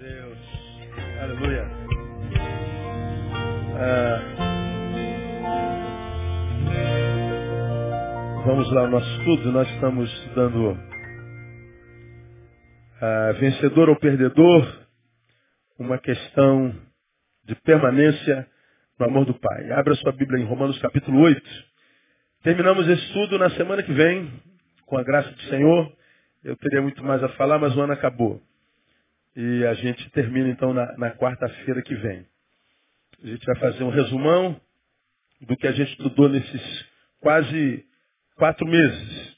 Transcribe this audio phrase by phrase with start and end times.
[0.00, 0.38] Deus.
[1.20, 1.68] Aleluia.
[3.76, 4.20] Ah,
[8.46, 9.52] vamos lá nosso estudo.
[9.52, 10.78] Nós estamos estudando
[13.02, 14.86] ah, vencedor ou perdedor,
[15.78, 16.74] uma questão
[17.44, 18.48] de permanência
[18.98, 19.70] no amor do Pai.
[19.72, 21.42] Abra sua Bíblia em Romanos capítulo 8.
[22.42, 24.32] Terminamos esse estudo na semana que vem,
[24.86, 25.92] com a graça do Senhor.
[26.42, 28.40] Eu teria muito mais a falar, mas o ano acabou.
[29.36, 32.26] E a gente termina então na, na quarta-feira que vem.
[33.22, 34.60] A gente vai fazer um resumão
[35.40, 36.86] do que a gente estudou nesses
[37.20, 37.84] quase
[38.36, 39.36] quatro meses.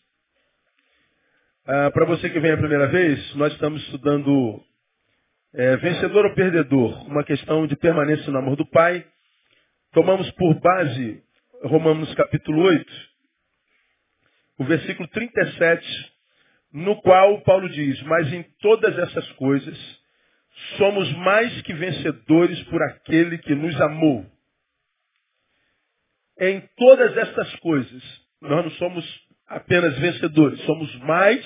[1.67, 4.65] Ah, Para você que vem a primeira vez, nós estamos estudando
[5.55, 9.07] é, vencedor ou perdedor, uma questão de permanência no amor do Pai.
[9.93, 11.23] Tomamos por base
[11.65, 12.93] Romanos capítulo 8,
[14.59, 16.12] o versículo 37,
[16.73, 20.03] no qual Paulo diz, mas em todas essas coisas
[20.77, 24.27] somos mais que vencedores por aquele que nos amou.
[26.39, 28.03] Em todas estas coisas,
[28.41, 31.45] nós não somos apenas vencedores, somos mais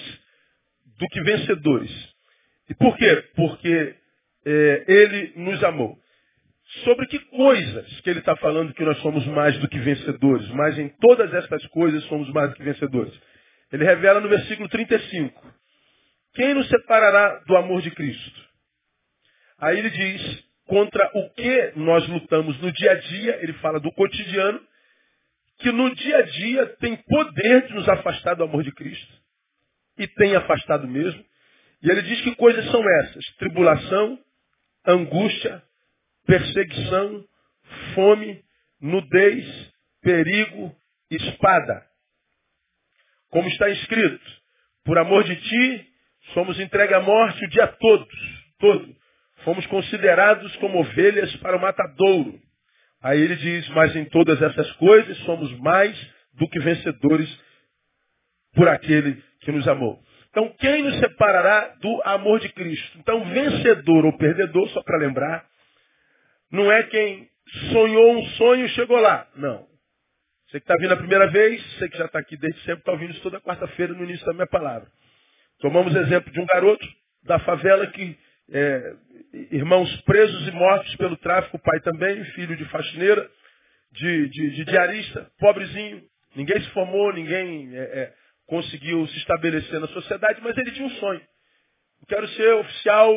[0.98, 2.14] do que vencedores.
[2.68, 3.24] E por quê?
[3.34, 3.94] Porque
[4.44, 5.98] é, ele nos amou.
[6.84, 10.48] Sobre que coisas que ele está falando que nós somos mais do que vencedores?
[10.50, 13.14] Mas em todas estas coisas somos mais do que vencedores.
[13.72, 15.54] Ele revela no versículo 35.
[16.34, 18.46] Quem nos separará do amor de Cristo?
[19.58, 23.90] Aí ele diz, contra o que nós lutamos no dia a dia, ele fala do
[23.92, 24.60] cotidiano,
[25.58, 29.12] que no dia a dia tem poder de nos afastar do amor de Cristo.
[29.98, 31.24] E tem afastado mesmo.
[31.82, 33.24] E ele diz que coisas são essas?
[33.38, 34.18] Tribulação,
[34.86, 35.62] angústia,
[36.26, 37.24] perseguição,
[37.94, 38.44] fome,
[38.80, 39.72] nudez,
[40.02, 40.76] perigo,
[41.10, 41.86] espada.
[43.36, 44.24] Como está escrito,
[44.82, 45.86] por amor de ti,
[46.32, 48.08] somos entregue à morte o dia todo,
[48.58, 48.96] todo.
[49.44, 52.40] Fomos considerados como ovelhas para o matadouro.
[53.02, 55.94] Aí ele diz, mas em todas essas coisas somos mais
[56.32, 57.28] do que vencedores
[58.54, 60.00] por aquele que nos amou.
[60.30, 62.98] Então, quem nos separará do amor de Cristo?
[63.00, 65.44] Então, vencedor ou perdedor, só para lembrar,
[66.50, 67.28] não é quem
[67.70, 69.28] sonhou um sonho e chegou lá.
[69.36, 69.75] Não.
[70.48, 72.92] Você que está vindo a primeira vez, você que já está aqui desde sempre, está
[72.92, 74.88] ouvindo isso toda quarta-feira no início da minha palavra.
[75.58, 76.86] Tomamos exemplo de um garoto
[77.24, 78.16] da favela que,
[78.52, 78.94] é,
[79.50, 83.28] irmãos presos e mortos pelo tráfico, pai também, filho de faxineira,
[83.90, 86.02] de, de, de diarista, pobrezinho.
[86.36, 88.14] Ninguém se formou, ninguém é, é,
[88.46, 91.22] conseguiu se estabelecer na sociedade, mas ele tinha um sonho.
[92.02, 93.12] Eu quero ser oficial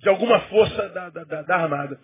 [0.00, 1.98] de alguma força da, da, da, da Armada.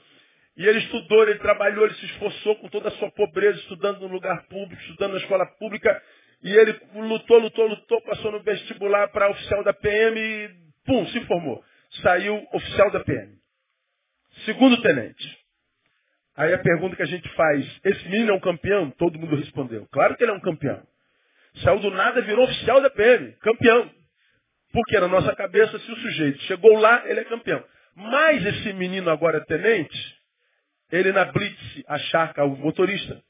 [0.57, 4.09] E ele estudou, ele trabalhou, ele se esforçou com toda a sua pobreza, estudando no
[4.09, 6.03] lugar público, estudando na escola pública.
[6.43, 10.51] E ele lutou, lutou, lutou, passou no vestibular para oficial da PM e,
[10.85, 11.63] pum, se formou.
[12.03, 13.35] Saiu oficial da PM.
[14.45, 15.39] Segundo tenente.
[16.37, 18.91] Aí a pergunta que a gente faz, esse menino é um campeão?
[18.93, 19.87] Todo mundo respondeu.
[19.93, 20.83] Claro que ele é um campeão.
[21.63, 23.33] Saiu do nada, virou oficial da PM.
[23.41, 23.91] Campeão.
[24.73, 27.63] Porque na nossa cabeça, se o sujeito chegou lá, ele é campeão.
[27.95, 30.20] Mas esse menino agora é tenente,
[30.91, 33.21] ele na blitz acharca o motorista.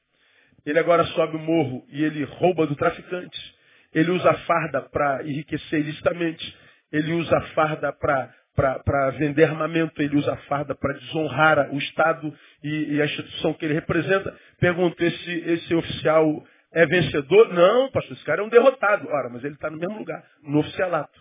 [0.64, 3.38] Ele agora sobe o morro e ele rouba do traficante.
[3.92, 6.56] Ele usa a farda para enriquecer ilicitamente.
[6.92, 10.00] Ele usa a farda para vender armamento.
[10.00, 12.32] Ele usa a farda para desonrar o Estado
[12.62, 14.36] e, e, a instituição que ele representa.
[14.58, 17.52] Pergunta, esse, esse oficial é vencedor?
[17.52, 19.08] Não, pastor, esse cara é um derrotado.
[19.08, 21.20] Ora, mas ele está no mesmo lugar, no oficialato.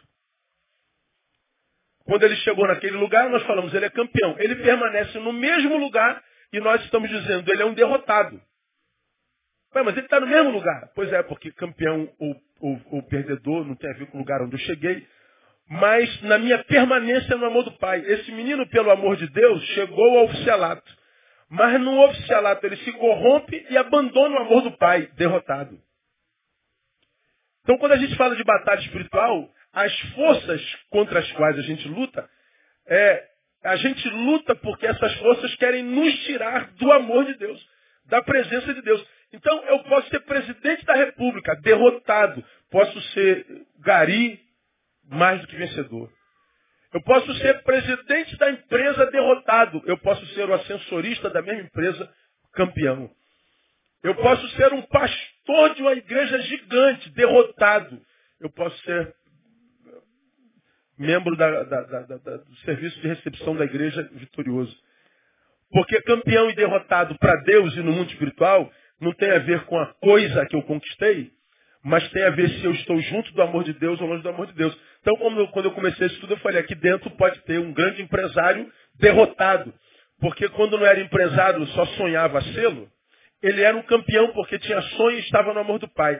[2.05, 4.35] Quando ele chegou naquele lugar, nós falamos, ele é campeão.
[4.39, 8.41] Ele permanece no mesmo lugar e nós estamos dizendo, ele é um derrotado.
[9.75, 10.91] Ué, mas ele está no mesmo lugar.
[10.95, 14.41] Pois é, porque campeão ou, ou, ou, perdedor não tem a ver com o lugar
[14.41, 15.07] onde eu cheguei.
[15.69, 17.99] Mas na minha permanência no amor do Pai.
[17.99, 20.97] Esse menino, pelo amor de Deus, chegou ao oficialato.
[21.47, 25.79] Mas no oficialato ele se corrompe e abandona o amor do Pai, derrotado.
[27.61, 31.87] Então quando a gente fala de batalha espiritual, as forças contra as quais a gente
[31.87, 32.27] luta,
[32.87, 33.28] é,
[33.63, 37.65] a gente luta porque essas forças querem nos tirar do amor de Deus,
[38.05, 39.05] da presença de Deus.
[39.33, 42.43] Então eu posso ser presidente da república, derrotado.
[42.71, 43.45] Posso ser
[43.79, 44.39] gari,
[45.09, 46.09] mais do que vencedor.
[46.93, 49.81] Eu posso ser presidente da empresa, derrotado.
[49.85, 52.11] Eu posso ser o ascensorista da mesma empresa,
[52.53, 53.11] campeão.
[54.01, 58.01] Eu posso ser um pastor de uma igreja gigante, derrotado.
[58.39, 59.13] Eu posso ser
[60.99, 64.75] membro da, da, da, do serviço de recepção da igreja vitorioso.
[65.71, 68.69] Porque campeão e derrotado para Deus e no mundo espiritual
[68.99, 71.31] não tem a ver com a coisa que eu conquistei,
[71.83, 74.29] mas tem a ver se eu estou junto do amor de Deus ou longe do
[74.29, 74.77] amor de Deus.
[75.01, 78.69] Então, quando eu, comecei esse estudo, eu falei, aqui dentro pode ter um grande empresário
[78.95, 79.73] derrotado.
[80.19, 82.91] Porque quando não era empresário, só sonhava sê-lo,
[83.41, 86.19] ele era um campeão porque tinha sonho e estava no amor do Pai.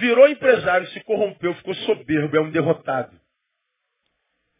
[0.00, 3.17] Virou empresário, se corrompeu, ficou soberbo, é um derrotado.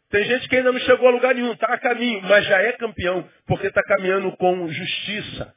[0.09, 2.71] Tem gente que ainda não chegou a lugar nenhum, está a caminho, mas já é
[2.73, 5.53] campeão, porque está caminhando com justiça.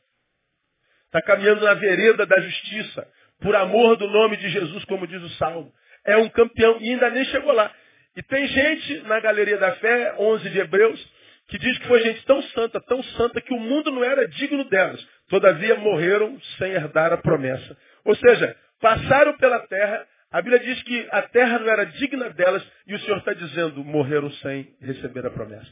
[1.06, 3.06] Está caminhando na vereda da justiça,
[3.40, 5.72] por amor do nome de Jesus, como diz o Salmo.
[6.04, 7.72] É um campeão e ainda nem chegou lá.
[8.16, 11.12] E tem gente na Galeria da Fé, 11 de Hebreus,
[11.48, 14.64] que diz que foi gente tão santa, tão santa, que o mundo não era digno
[14.64, 15.02] delas.
[15.28, 17.76] Todavia morreram sem herdar a promessa.
[18.04, 22.66] Ou seja, passaram pela terra, a Bíblia diz que a terra não era digna delas,
[22.86, 25.70] e o Senhor está dizendo, morreram sem receber a promessa.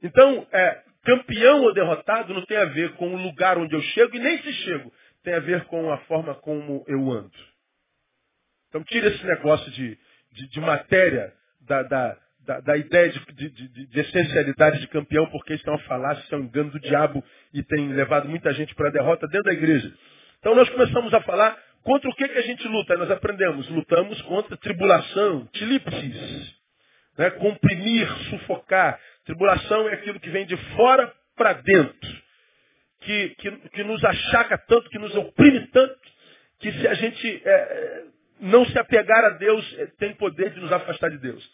[0.00, 4.16] Então, é, campeão ou derrotado não tem a ver com o lugar onde eu chego,
[4.16, 4.92] e nem se chego.
[5.24, 7.32] Tem a ver com a forma como eu ando.
[8.68, 9.98] Então, tira esse negócio de,
[10.32, 15.54] de, de matéria da, da, da, da ideia de, de, de, essencialidade de campeão, porque
[15.54, 18.74] isso é uma falácia, isso é um engano do diabo e tem levado muita gente
[18.74, 19.92] para a derrota dentro da igreja.
[20.38, 22.96] Então nós começamos a falar contra o que, que a gente luta.
[22.96, 26.54] Nós aprendemos, lutamos contra tribulação, tilipsis,
[27.18, 27.30] né?
[27.30, 28.98] comprimir, sufocar.
[29.24, 32.22] Tribulação é aquilo que vem de fora para dentro,
[33.00, 35.98] que, que, que, nos achaca tanto, que nos oprime tanto,
[36.60, 38.04] que se a gente é,
[38.40, 41.48] não se apegar a Deus, é, tem poder de nos afastar de Deus.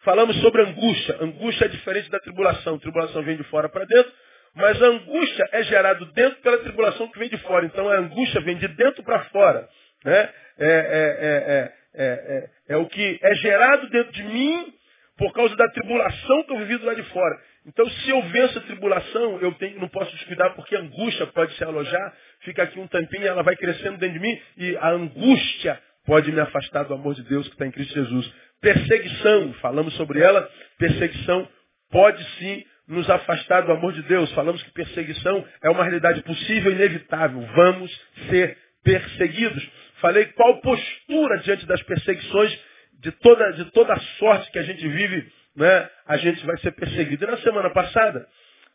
[0.00, 1.16] Falamos sobre angústia.
[1.20, 2.78] Angústia é diferente da tribulação.
[2.78, 4.12] tribulação vem de fora para dentro,
[4.54, 7.66] mas a angústia é gerada dentro pela tribulação que vem de fora.
[7.66, 9.68] Então a angústia vem de dentro para fora.
[10.04, 10.30] Né?
[10.58, 14.72] É, é, é, é, o que é gerado dentro de mim
[15.16, 17.38] por causa da tribulação que eu vivi do lado de fora.
[17.66, 21.54] Então, se eu venço a tribulação, eu tenho, não posso descuidar porque a angústia pode
[21.56, 25.80] se alojar, fica aqui um tampinho, ela vai crescendo dentro de mim e a angústia
[26.04, 28.32] pode me afastar do amor de Deus que está em Cristo Jesus.
[28.60, 30.48] Perseguição, falamos sobre ela.
[30.78, 31.48] Perseguição
[31.90, 34.30] pode sim nos afastar do amor de Deus.
[34.32, 37.40] Falamos que perseguição é uma realidade possível e inevitável.
[37.54, 37.90] Vamos
[38.28, 39.66] ser perseguidos.
[40.00, 42.58] Falei qual postura diante das perseguições
[43.00, 45.88] de toda, de toda sorte que a gente vive, né?
[46.06, 47.24] a gente vai ser perseguido.
[47.24, 48.26] E na semana passada,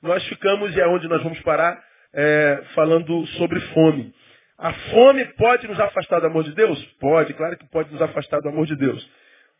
[0.01, 1.81] nós ficamos, e é onde nós vamos parar,
[2.13, 4.13] é, falando sobre fome.
[4.57, 6.83] A fome pode nos afastar do amor de Deus?
[6.99, 9.09] Pode, claro que pode nos afastar do amor de Deus.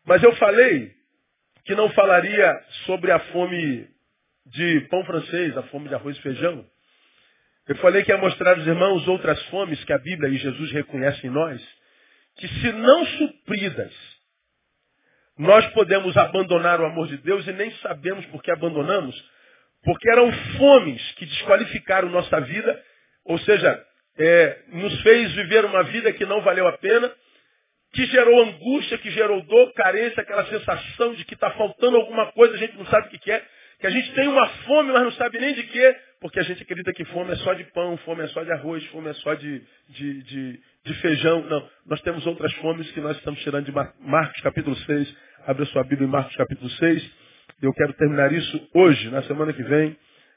[0.06, 0.92] Mas eu falei
[1.64, 3.88] que não falaria sobre a fome
[4.46, 6.64] de pão francês, a fome de arroz e feijão.
[7.68, 11.30] Eu falei que ia mostrar aos irmãos outras fomes que a Bíblia e Jesus reconhecem
[11.30, 11.62] em nós,
[12.36, 13.92] que se não supridas,
[15.38, 19.14] nós podemos abandonar o amor de Deus e nem sabemos por que abandonamos,
[19.82, 22.84] porque eram fomes que desqualificaram nossa vida,
[23.24, 23.86] ou seja,
[24.18, 27.10] é, nos fez viver uma vida que não valeu a pena,
[27.92, 32.54] que gerou angústia, que gerou dor, carência, aquela sensação de que está faltando alguma coisa,
[32.54, 33.42] a gente não sabe o que é,
[33.80, 36.62] que a gente tem uma fome, mas não sabe nem de quê, porque a gente
[36.62, 39.32] acredita que fome é só de pão, fome é só de arroz, fome é só
[39.34, 41.42] de, de, de, de feijão.
[41.44, 45.16] Não, nós temos outras fomes que nós estamos tirando de Marcos capítulo 6.
[45.46, 47.10] Abre a sua Bíblia em Marcos capítulo 6.
[47.62, 49.96] Eu quero terminar isso hoje, na semana que vem,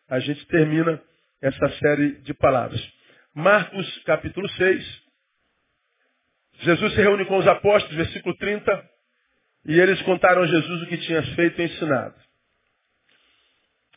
[0.10, 1.02] a gente termina
[1.42, 2.82] essa série de palavras.
[3.36, 5.04] Marcos capítulo 6,
[6.60, 8.90] Jesus se reúne com os apóstolos, versículo 30,
[9.66, 12.16] e eles contaram a Jesus o que tinha feito e ensinado.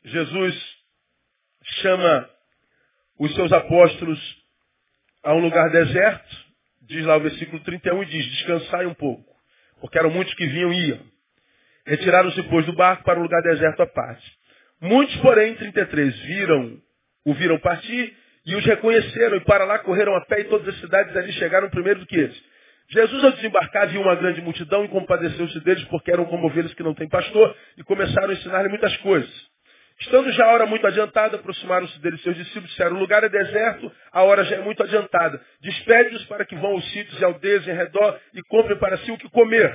[0.07, 0.77] Jesus
[1.83, 2.31] chama
[3.19, 4.19] os seus apóstolos
[5.25, 6.37] a um lugar deserto,
[6.83, 9.35] diz lá o versículo 31 e diz, descansai um pouco,
[9.81, 11.01] porque eram muitos que vinham e iam.
[11.87, 14.25] Retiraram-se, pois, do barco para um lugar deserto à parte.
[14.81, 16.81] Muitos, porém, 33, viram,
[17.25, 20.81] o viram partir e os reconheceram, e para lá correram a pé, e todas as
[20.81, 22.41] cidades ali chegaram primeiro do que eles.
[22.91, 26.83] Jesus, ao desembarcar, viu uma grande multidão e compadeceu-se deles, porque eram como ovelhas que
[26.85, 29.56] não têm pastor, e começaram a ensinar-lhe muitas coisas.
[30.01, 33.91] Estando já a hora muito adiantada, aproximaram-se dele seus discípulos, disseram, o lugar é deserto,
[34.13, 35.41] a hora já é muito adiantada.
[35.61, 39.19] Despede-os para que vão aos sítios e aldeias em redor e comprem para si o
[39.19, 39.75] que comer.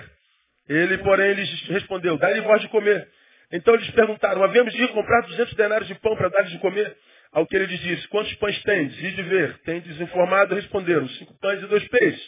[0.70, 3.08] Ele, porém, lhes respondeu, dá-lhe voz de comer.
[3.52, 6.96] Então eles perguntaram, havemos de ir comprar duzentos denários de pão para dar-lhes de comer?
[7.34, 8.98] Ao que ele lhes disse, quantos pães tendes?
[9.04, 12.22] E de ver, tendes informado, responderam, cinco pães e dois peixes.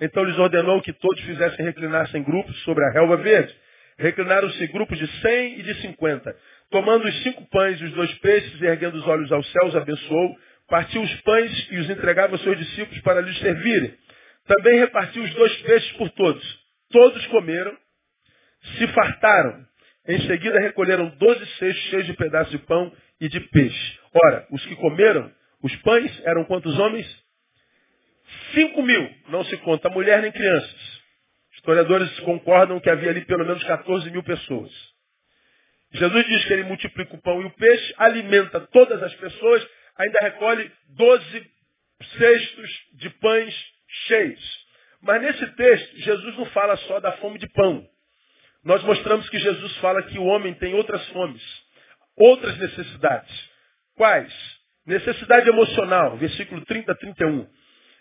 [0.00, 3.54] Então lhes ordenou que todos fizessem reclinar-se em grupos sobre a relva verde.
[3.98, 6.34] Reclinaram-se grupos de cem e de cinquenta.
[6.70, 11.02] Tomando os cinco pães e os dois peixes, erguendo os olhos aos céus, abençoou, partiu
[11.02, 13.92] os pães e os entregava aos seus discípulos para lhes servirem.
[14.46, 16.60] Também repartiu os dois peixes por todos.
[16.90, 17.76] Todos comeram,
[18.78, 19.66] se fartaram.
[20.06, 23.98] Em seguida recolheram doze cestos cheios de pedaços de pão e de peixe.
[24.14, 25.30] Ora, os que comeram
[25.62, 27.06] os pães eram quantos homens?
[28.54, 31.00] 5 mil, não se conta mulher nem crianças.
[31.54, 34.89] Historiadores concordam que havia ali pelo menos 14 mil pessoas.
[35.92, 39.66] Jesus diz que ele multiplica o pão e o peixe, alimenta todas as pessoas,
[39.96, 41.50] ainda recolhe 12
[42.18, 43.54] cestos de pães
[44.06, 44.66] cheios.
[45.02, 47.86] Mas nesse texto, Jesus não fala só da fome de pão.
[48.64, 51.42] Nós mostramos que Jesus fala que o homem tem outras fomes,
[52.16, 53.50] outras necessidades.
[53.96, 54.32] Quais?
[54.86, 57.48] Necessidade emocional, versículo 30 a 31.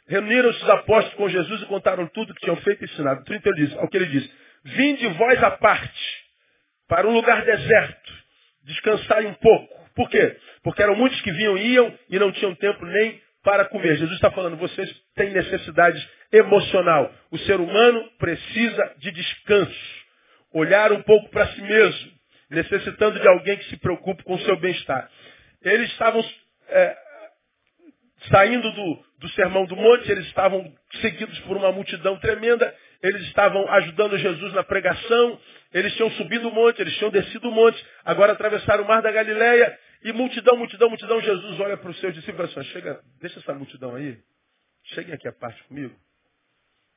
[0.07, 3.23] Reuniram-se os apóstolos com Jesus e contaram tudo que tinham feito e ensinado.
[3.23, 4.29] 30 ele diz, ao que ele diz,
[4.63, 6.18] vinde vós à parte,
[6.89, 8.13] para um lugar deserto,
[8.63, 9.79] descansarem um pouco.
[9.95, 10.35] Por quê?
[10.63, 13.95] Porque eram muitos que vinham e iam e não tinham tempo nem para comer.
[13.95, 17.13] Jesus está falando, vocês têm necessidade emocional.
[17.31, 19.99] O ser humano precisa de descanso.
[20.51, 22.11] Olhar um pouco para si mesmo,
[22.49, 25.09] necessitando de alguém que se preocupe com o seu bem-estar.
[25.61, 26.25] Eles estavam
[26.69, 26.97] é,
[28.31, 33.67] saindo do, do Sermão do Monte, eles estavam seguidos por uma multidão tremenda, eles estavam
[33.69, 35.39] ajudando Jesus na pregação,
[35.73, 39.11] eles tinham subido o monte, eles tinham descido o monte, agora atravessaram o mar da
[39.11, 43.01] Galileia, e multidão, multidão, multidão, Jesus olha para os seus discípulos e fala assim, chega,
[43.19, 44.17] deixa essa multidão aí,
[44.83, 45.95] cheguem aqui à parte comigo.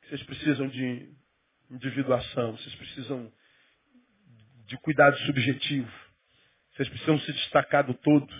[0.04, 1.08] Vocês precisam de
[1.70, 3.32] individuação, vocês precisam
[4.66, 5.90] de cuidado subjetivo,
[6.74, 8.32] vocês precisam se destacar do todo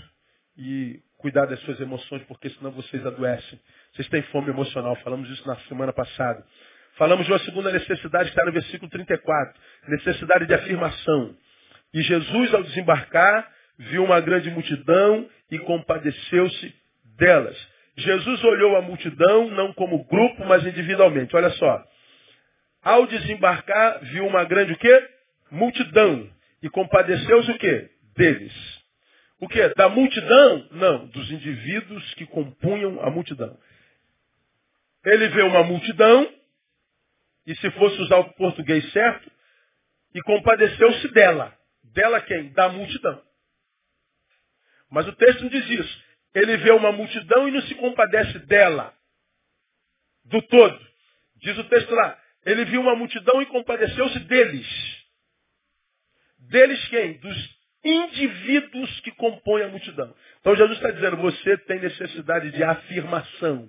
[0.56, 3.60] e cuidar das suas emoções, porque senão vocês adoecem.
[3.94, 6.44] Vocês têm fome emocional, falamos isso na semana passada.
[6.96, 11.34] Falamos de uma segunda necessidade que está no versículo 34, necessidade de afirmação.
[11.94, 16.74] E Jesus, ao desembarcar, viu uma grande multidão e compadeceu-se
[17.16, 17.56] delas.
[17.96, 21.34] Jesus olhou a multidão não como grupo, mas individualmente.
[21.36, 21.84] Olha só.
[22.82, 25.08] Ao desembarcar, viu uma grande o quê?
[25.50, 26.28] Multidão.
[26.62, 27.90] E compadeceu-se o quê?
[28.16, 28.52] Deles.
[29.40, 29.72] O quê?
[29.76, 30.68] Da multidão?
[30.72, 33.56] Não, dos indivíduos que compunham a multidão.
[35.04, 36.28] Ele vê uma multidão,
[37.46, 39.30] e se fosse usar o português certo,
[40.14, 41.56] e compadeceu-se dela.
[41.84, 42.52] Dela quem?
[42.52, 43.22] Da multidão.
[44.90, 46.04] Mas o texto não diz isso.
[46.34, 48.94] Ele vê uma multidão e não se compadece dela,
[50.24, 50.86] do todo.
[51.36, 52.18] Diz o texto lá.
[52.44, 54.66] Ele viu uma multidão e compadeceu-se deles.
[56.38, 57.18] Deles quem?
[57.18, 60.14] Dos indivíduos que compõem a multidão.
[60.40, 63.68] Então Jesus está dizendo, você tem necessidade de afirmação.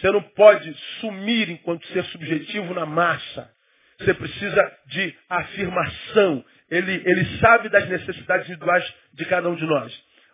[0.00, 3.50] Você não pode sumir enquanto ser subjetivo na massa.
[3.98, 6.42] Você precisa de afirmação.
[6.70, 9.92] Ele, ele sabe das necessidades individuais de cada um de nós.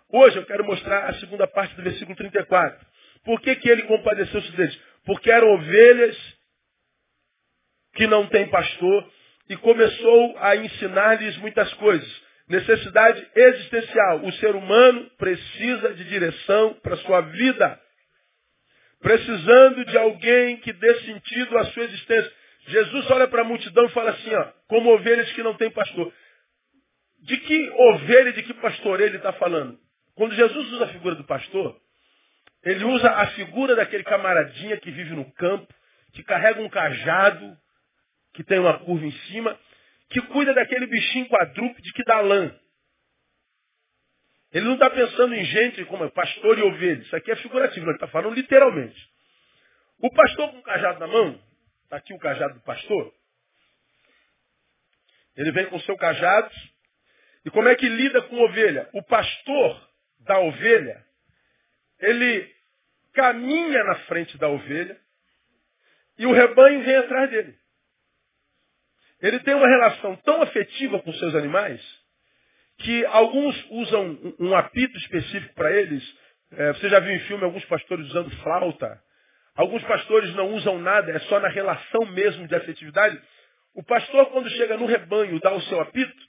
[0.09, 2.87] Hoje eu quero mostrar a segunda parte do versículo 34.
[3.25, 4.79] Por que, que ele compadeceu-se deles?
[5.05, 6.17] Porque eram ovelhas
[7.97, 9.11] que não têm pastor
[9.49, 12.23] e começou a ensinar-lhes muitas coisas.
[12.49, 14.25] Necessidade existencial.
[14.25, 17.81] O ser humano precisa de direção para sua vida.
[19.07, 22.33] Precisando de alguém que dê sentido à sua existência.
[22.67, 26.13] Jesus olha para a multidão e fala assim, ó, como ovelhas que não têm pastor.
[27.23, 29.79] De que ovelha de que pastor ele está falando?
[30.17, 31.81] Quando Jesus usa a figura do pastor,
[32.65, 35.73] ele usa a figura daquele camaradinha que vive no campo,
[36.13, 37.57] que carrega um cajado,
[38.35, 39.57] que tem uma curva em cima,
[40.11, 42.53] que cuida daquele bichinho quadrúpede que dá lã.
[44.57, 47.03] Ele não está pensando em gente como é pastor e ovelha.
[47.03, 48.99] Isso aqui é figurativo, ele está falando literalmente.
[49.99, 51.39] O pastor com o cajado na mão,
[51.85, 53.13] está aqui o cajado do pastor.
[55.37, 56.51] Ele vem com o seu cajado.
[57.45, 58.89] E como é que lida com ovelha?
[58.95, 61.05] O pastor da ovelha,
[62.01, 62.51] ele
[63.13, 64.99] caminha na frente da ovelha
[66.19, 67.55] e o rebanho vem atrás dele.
[69.21, 71.96] Ele tem uma relação tão afetiva com seus animais
[72.79, 76.03] que alguns usam um apito específico para eles.
[76.53, 79.03] É, você já viu em filme alguns pastores usando flauta.
[79.55, 83.19] Alguns pastores não usam nada, é só na relação mesmo de afetividade.
[83.75, 86.23] O pastor, quando chega no rebanho, dá o seu apito,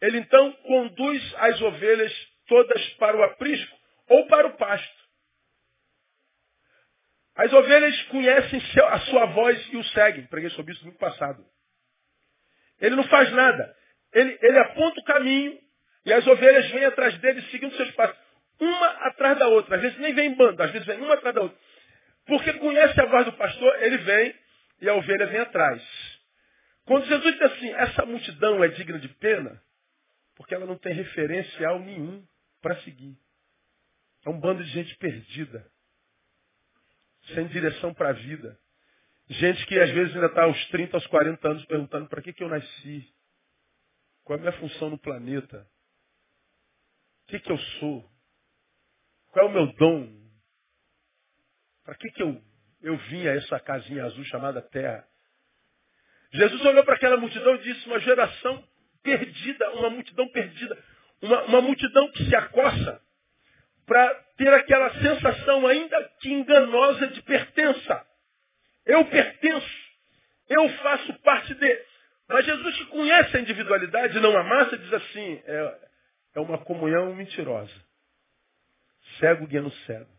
[0.00, 2.12] ele então conduz as ovelhas
[2.46, 3.76] todas para o aprisco
[4.08, 5.00] ou para o pasto.
[7.36, 8.60] As ovelhas conhecem
[8.90, 10.26] a sua voz e o seguem.
[10.26, 11.42] Preguei sobre isso no passado.
[12.80, 13.74] Ele não faz nada.
[14.12, 15.58] Ele, ele aponta o caminho
[16.04, 18.16] e as ovelhas vêm atrás dele seguindo seus passos.
[18.58, 19.76] Uma atrás da outra.
[19.76, 21.58] Às vezes nem vem em bando, às vezes vem uma atrás da outra.
[22.26, 24.34] Porque conhece a voz do pastor, ele vem
[24.80, 25.82] e a ovelha vem atrás.
[26.84, 29.62] Quando Jesus diz assim, essa multidão é digna de pena,
[30.36, 32.24] porque ela não tem referencial nenhum
[32.60, 33.16] para seguir.
[34.24, 35.66] É um bando de gente perdida,
[37.34, 38.58] sem direção para a vida.
[39.28, 42.42] Gente que às vezes ainda está aos 30, aos 40 anos perguntando para que, que
[42.42, 43.08] eu nasci?
[44.24, 45.66] Qual é a minha função no planeta?
[47.30, 48.10] Que, que eu sou?
[49.32, 50.20] Qual é o meu dom?
[51.84, 52.42] Para que, que eu
[52.82, 55.04] eu vim a essa casinha azul chamada terra.
[56.32, 58.64] Jesus olhou para aquela multidão e disse, uma geração
[59.02, 60.78] perdida, uma multidão perdida,
[61.20, 63.00] uma, uma multidão que se acossa
[63.86, 68.06] para ter aquela sensação ainda que enganosa de pertença.
[68.86, 69.76] Eu pertenço,
[70.48, 71.84] eu faço parte de.
[72.28, 75.89] Mas Jesus que conhece a individualidade, não a massa, diz assim, é,
[76.34, 77.72] é uma comunhão mentirosa.
[79.18, 80.10] Cego guiando cego.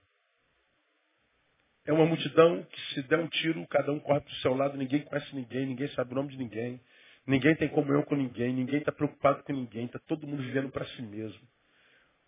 [1.85, 4.77] É uma multidão que se der um tiro, cada um corre para o seu lado,
[4.77, 6.79] ninguém conhece ninguém, ninguém sabe o nome de ninguém,
[7.25, 10.85] ninguém tem comunhão com ninguém, ninguém está preocupado com ninguém, está todo mundo vivendo para
[10.85, 11.41] si mesmo.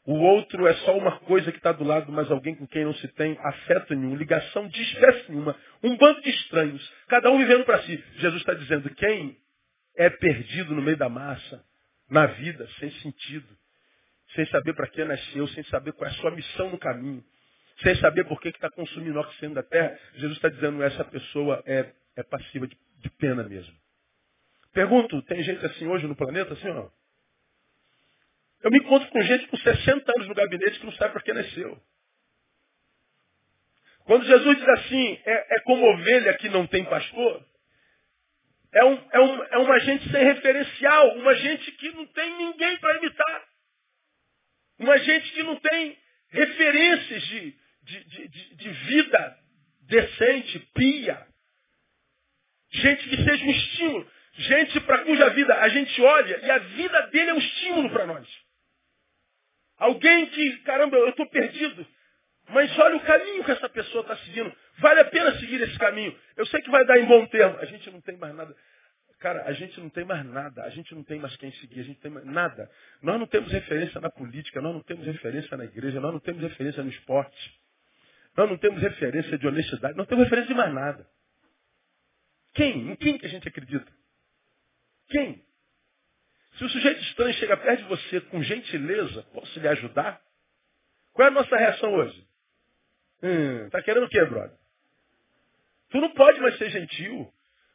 [0.05, 2.93] O outro é só uma coisa que está do lado, mas alguém com quem não
[2.95, 7.63] se tem afeto nenhum, ligação de espécie nenhuma, um bando de estranhos, cada um vivendo
[7.63, 8.03] para si.
[8.15, 9.37] Jesus está dizendo, quem
[9.95, 11.63] é perdido no meio da massa,
[12.09, 13.47] na vida, sem sentido,
[14.35, 17.23] sem saber para que nasceu, sem saber qual é a sua missão no caminho,
[17.81, 21.91] sem saber por que está consumindo oxigênio da terra, Jesus está dizendo essa pessoa é,
[22.15, 23.73] é passiva de, de, pena mesmo.
[24.71, 26.91] Pergunto, tem gente assim hoje no planeta, assim ou não?
[28.63, 31.33] Eu me encontro com gente com 60 anos no gabinete que não sabe para que
[31.33, 31.81] nasceu.
[34.05, 37.45] Quando Jesus diz assim, é, é como ovelha que não tem pastor,
[38.73, 42.77] é, um, é, um, é uma gente sem referencial, uma gente que não tem ninguém
[42.77, 43.52] para imitar.
[44.79, 45.97] Uma gente que não tem
[46.29, 49.37] referências de, de, de, de, vida
[49.81, 51.27] decente, pia.
[52.71, 54.11] Gente que seja um estímulo.
[54.35, 58.07] Gente para cuja vida a gente olha e a vida dele é um estímulo para
[58.07, 58.27] nós.
[59.77, 61.85] Alguém que, caramba, eu estou perdido.
[62.49, 64.53] Mas olha o caminho que essa pessoa está seguindo.
[64.79, 66.17] Vale a pena seguir esse caminho.
[66.35, 67.57] Eu sei que vai dar em bom termo.
[67.59, 68.55] A gente não tem mais nada.
[69.23, 70.63] Cara, a gente não tem mais nada.
[70.63, 71.79] A gente não tem mais quem seguir.
[71.79, 72.69] A gente tem mais nada.
[73.01, 74.59] Nós não temos referência na política.
[74.59, 76.01] Nós não temos referência na igreja.
[76.01, 77.61] Nós não temos referência no esporte.
[78.35, 79.97] Nós não temos referência de honestidade.
[79.97, 81.07] Não temos referência de mais nada.
[82.53, 82.91] Quem?
[82.91, 83.89] Em quem que a gente acredita?
[85.07, 85.41] Quem?
[86.57, 90.21] Se o sujeito estranho chega perto de você com gentileza, posso lhe ajudar?
[91.13, 92.27] Qual é a nossa reação hoje?
[93.23, 94.57] Hum, tá querendo o quê, brother?
[95.91, 97.32] Tu não pode mais ser gentil.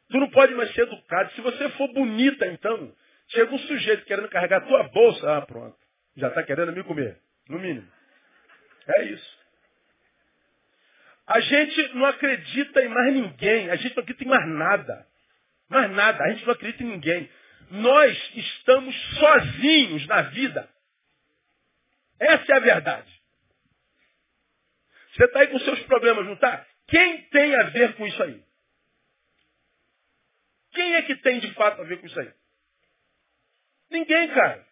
[0.09, 1.31] Tu não pode mais ser educado.
[1.33, 2.93] Se você for bonita, então,
[3.29, 5.37] chega um sujeito querendo carregar tua bolsa.
[5.37, 5.77] Ah, pronto.
[6.17, 7.19] Já está querendo me comer.
[7.47, 7.87] No mínimo.
[8.87, 9.39] É isso.
[11.27, 13.69] A gente não acredita em mais ninguém.
[13.69, 15.07] A gente não acredita em mais nada.
[15.69, 16.23] Mais nada.
[16.23, 17.29] A gente não acredita em ninguém.
[17.69, 20.67] Nós estamos sozinhos na vida.
[22.19, 23.21] Essa é a verdade.
[25.13, 26.65] Você está aí com seus problemas, não está?
[26.87, 28.43] Quem tem a ver com isso aí?
[30.79, 32.31] Quem é que tem de fato a ver com isso aí?
[33.91, 34.65] Ninguém, cara.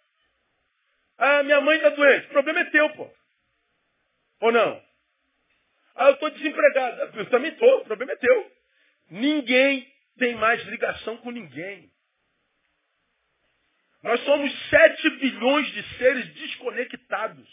[1.17, 2.27] Ah, minha mãe está doente.
[2.27, 3.13] O problema é teu, pô.
[4.39, 4.81] Ou não?
[5.97, 7.19] Ah, eu estou desempregado.
[7.19, 7.81] Eu também estou.
[7.81, 8.51] O problema é teu.
[9.09, 9.85] Ninguém
[10.17, 11.91] tem mais ligação com ninguém.
[14.01, 17.49] Nós somos 7 bilhões de seres desconectados,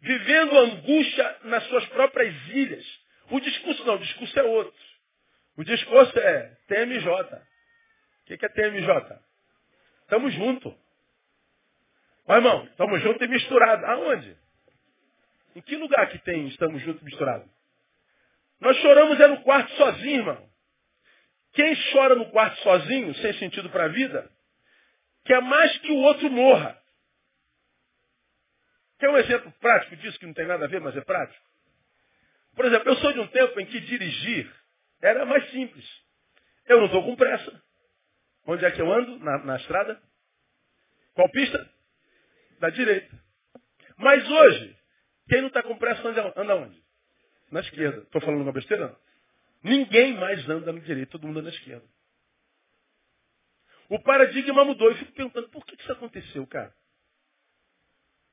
[0.00, 2.84] vivendo angústia nas suas próprias ilhas.
[3.30, 4.91] O discurso não, o discurso é outro.
[5.56, 7.08] O discurso é TMJ.
[7.10, 9.18] O que é TMJ?
[10.08, 10.74] Tamo junto.
[12.26, 13.84] Mas, irmão, estamos juntos e misturados.
[13.84, 14.36] Aonde?
[15.54, 17.48] Em que lugar que tem estamos juntos e misturados?
[18.60, 20.50] Nós choramos é no quarto sozinho, irmão.
[21.52, 24.30] Quem chora no quarto sozinho, sem sentido para a vida,
[25.24, 26.80] quer mais que o outro morra.
[28.98, 31.44] Quer um exemplo prático disso que não tem nada a ver, mas é prático?
[32.54, 34.61] Por exemplo, eu sou de um tempo em que dirigir
[35.02, 35.84] era mais simples.
[36.66, 37.62] Eu não estou com pressa.
[38.46, 39.18] Onde é que eu ando?
[39.18, 40.00] Na, na estrada?
[41.14, 41.70] Qual pista?
[42.60, 43.20] Da direita.
[43.98, 44.76] Mas hoje,
[45.28, 46.82] quem não está com pressa anda, onde?
[47.50, 48.02] Na esquerda.
[48.02, 48.88] Estou falando uma besteira?
[48.88, 48.96] Não.
[49.62, 51.84] Ninguém mais anda na direita, todo mundo anda na esquerda.
[53.88, 54.88] O paradigma mudou.
[54.88, 56.74] Eu fico perguntando, por que isso aconteceu, cara?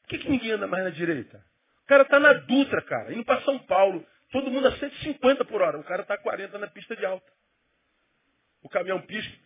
[0.04, 1.44] Por que, que ninguém anda mais na direita?
[1.84, 4.06] O cara está na Dutra, cara, indo para São Paulo.
[4.32, 5.80] Todo mundo a 150 por hora.
[5.80, 7.32] O cara está a 40 na pista de alta.
[8.62, 9.38] O caminhão pisca.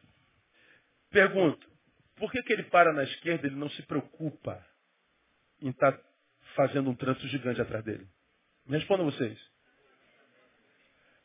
[1.10, 1.70] Pergunto,
[2.16, 4.66] por que, que ele para na esquerda ele não se preocupa
[5.62, 6.04] em estar tá
[6.56, 8.08] fazendo um trânsito gigante atrás dele?
[8.66, 9.40] Me respondam vocês.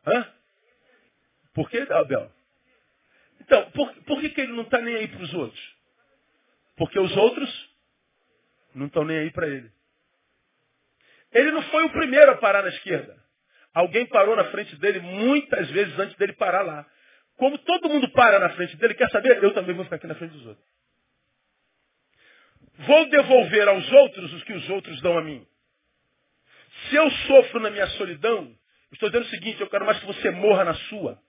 [0.07, 0.33] Hã?
[1.55, 2.33] Por que, Abel?
[3.41, 5.77] Então, por, por que, que ele não está nem aí para os outros?
[6.77, 7.77] Porque os outros
[8.75, 9.73] não estão nem aí para ele.
[11.33, 13.28] Ele não foi o primeiro a parar na esquerda.
[13.75, 16.87] Alguém parou na frente dele muitas vezes antes dele parar lá.
[17.37, 19.43] Como todo mundo para na frente dele, quer saber?
[19.43, 20.67] Eu também vou ficar aqui na frente dos outros.
[22.79, 25.47] Vou devolver aos outros os que os outros dão a mim.
[26.89, 28.57] Se eu sofro na minha solidão,
[28.93, 31.21] Estou dizendo o seguinte, eu quero mais que você morra na sua.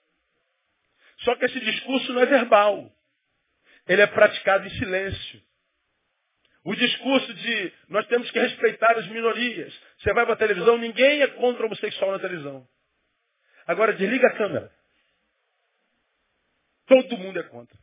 [1.20, 2.92] Só que esse discurso não é verbal.
[3.88, 5.42] Ele é praticado em silêncio.
[6.64, 9.78] O discurso de nós temos que respeitar as minorias.
[10.00, 12.68] Você vai para a televisão, ninguém é contra homossexual na televisão.
[13.68, 14.72] Agora desliga a câmera.
[16.88, 17.78] Todo mundo é contra.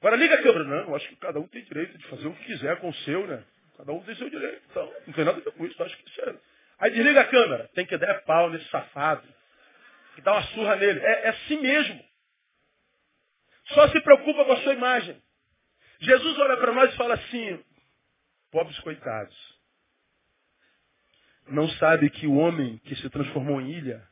[0.00, 0.64] Agora liga a câmera.
[0.64, 3.26] Não, acho que cada um tem direito de fazer o que quiser com o seu,
[3.26, 3.42] né?
[3.76, 4.62] Cada um tem seu direito.
[4.70, 5.82] Então, não tem nada a ver com isso.
[5.82, 6.36] Acho que isso é...
[6.78, 7.68] Aí desliga a câmera.
[7.74, 9.26] Tem que dar pau nesse safado.
[10.14, 11.00] Que dá uma surra nele.
[11.00, 12.04] É, é assim mesmo.
[13.68, 15.20] Só se preocupa com a sua imagem.
[16.00, 17.64] Jesus olha para nós e fala assim,
[18.52, 19.55] pobres coitados.
[21.48, 24.06] Não sabe que o homem que se transformou em ilha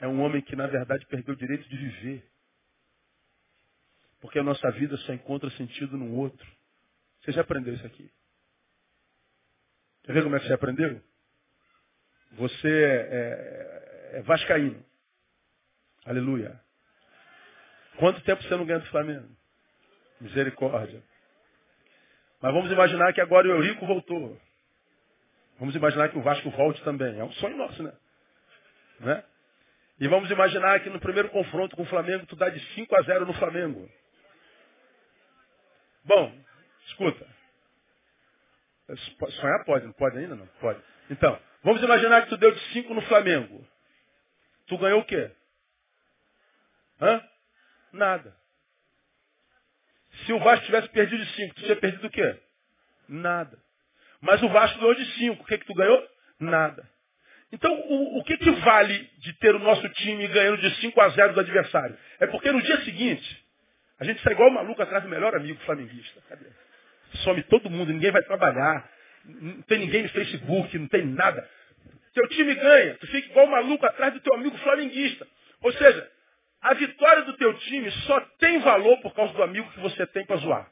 [0.00, 2.28] é um homem que, na verdade, perdeu o direito de viver.
[4.20, 6.46] Porque a nossa vida só encontra sentido no outro.
[7.20, 8.10] Você já aprendeu isso aqui?
[10.02, 11.02] Quer ver como é que você aprendeu?
[12.32, 14.84] Você é, é, é vascaíno.
[16.04, 16.60] Aleluia.
[17.98, 19.28] Quanto tempo você não ganha do Flamengo?
[20.20, 21.02] Misericórdia.
[22.40, 24.40] Mas vamos imaginar que agora o Eurico voltou.
[25.58, 27.18] Vamos imaginar que o Vasco volte também.
[27.18, 27.92] É um sonho nosso, né?
[29.00, 29.24] né?
[30.00, 33.02] E vamos imaginar que no primeiro confronto com o Flamengo, tu dá de 5 a
[33.02, 33.90] 0 no Flamengo.
[36.04, 36.32] Bom,
[36.86, 37.26] escuta.
[39.30, 40.36] Sonhar pode, não pode ainda?
[40.36, 40.80] Não pode.
[41.10, 43.66] Então, vamos imaginar que tu deu de 5 no Flamengo.
[44.66, 45.30] Tu ganhou o quê?
[47.00, 47.22] Hã?
[47.92, 48.36] Nada.
[50.24, 52.40] Se o Vasco tivesse perdido de 5, tu tinha perdido o quê?
[53.08, 53.58] Nada.
[54.20, 55.42] Mas o Vasco ganhou de 5.
[55.42, 56.02] O que, que tu ganhou?
[56.40, 56.88] Nada.
[57.52, 61.08] Então, o, o que, que vale de ter o nosso time ganhando de 5 a
[61.10, 61.96] 0 do adversário?
[62.20, 63.44] É porque no dia seguinte,
[63.98, 66.20] a gente sai igual maluco atrás do melhor amigo flamenguista.
[66.28, 66.46] Cadê?
[67.24, 68.88] Some todo mundo, ninguém vai trabalhar.
[69.24, 71.48] Não tem ninguém no Facebook, não tem nada.
[72.12, 75.26] Teu time ganha, tu fica igual o maluco atrás do teu amigo flamenguista.
[75.62, 76.10] Ou seja,
[76.60, 80.24] a vitória do teu time só tem valor por causa do amigo que você tem
[80.26, 80.70] para zoar.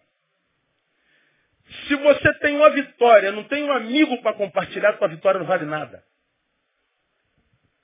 [1.87, 5.64] Se você tem uma vitória, não tem um amigo para compartilhar, tua vitória não vale
[5.64, 6.05] nada.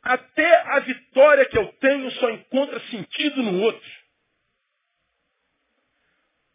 [0.02, 3.90] Até a vitória que eu tenho só encontra sentido no outro.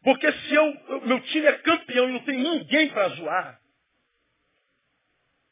[0.04, 3.60] Porque se eu, meu time é campeão e não tem ninguém para zoar,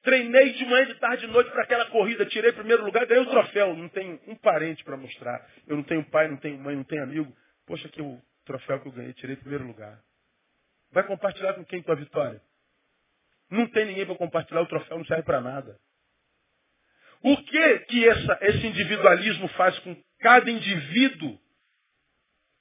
[0.02, 3.30] treinei de manhã, de tarde, de noite para aquela corrida, tirei primeiro lugar, ganhei o
[3.30, 3.76] troféu.
[3.76, 5.46] Não tenho um parente para mostrar.
[5.68, 7.36] Eu não tenho pai, não tenho mãe, não tenho amigo.
[7.66, 10.00] Poxa, é o troféu que eu ganhei, tirei primeiro lugar.
[10.96, 12.42] Vai compartilhar com quem tua vitória?
[13.52, 15.78] Não tem ninguém para compartilhar, o troféu não serve para nada.
[17.22, 21.38] O que que essa, esse individualismo faz com cada indivíduo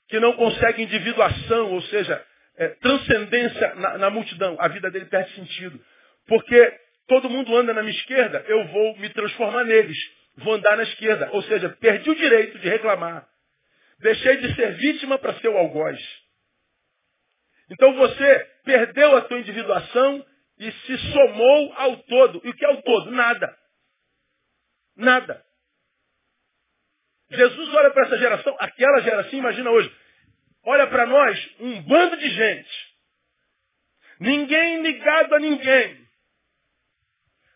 [0.08, 4.56] que não consegue individuação, ou seja, é, transcendência na, na multidão?
[4.58, 5.80] A vida dele perde sentido.
[6.26, 9.96] Porque todo mundo anda na minha esquerda, eu vou me transformar neles.
[10.38, 11.30] Vou andar na esquerda.
[11.30, 13.28] Ou seja, perdi o direito de reclamar.
[14.00, 16.23] Deixei de ser vítima para ser o algoz.
[17.74, 20.24] Então você perdeu a tua individuação
[20.58, 22.40] e se somou ao todo.
[22.44, 23.10] E o que é o todo?
[23.10, 23.56] Nada.
[24.96, 25.44] Nada.
[27.30, 29.92] Jesus olha para essa geração, aquela geração, imagina hoje,
[30.64, 32.94] olha para nós, um bando de gente.
[34.20, 36.04] Ninguém ligado a ninguém.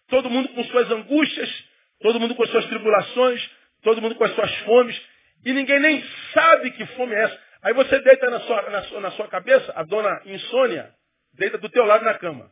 [0.09, 1.65] Todo mundo com suas angústias,
[2.01, 3.51] todo mundo com suas tribulações,
[3.83, 5.01] todo mundo com as suas fomes,
[5.45, 6.03] e ninguém nem
[6.33, 7.48] sabe que fome é essa.
[7.63, 10.95] Aí você deita na sua, na sua, na sua cabeça, a dona insônia,
[11.35, 12.51] deita do teu lado na cama.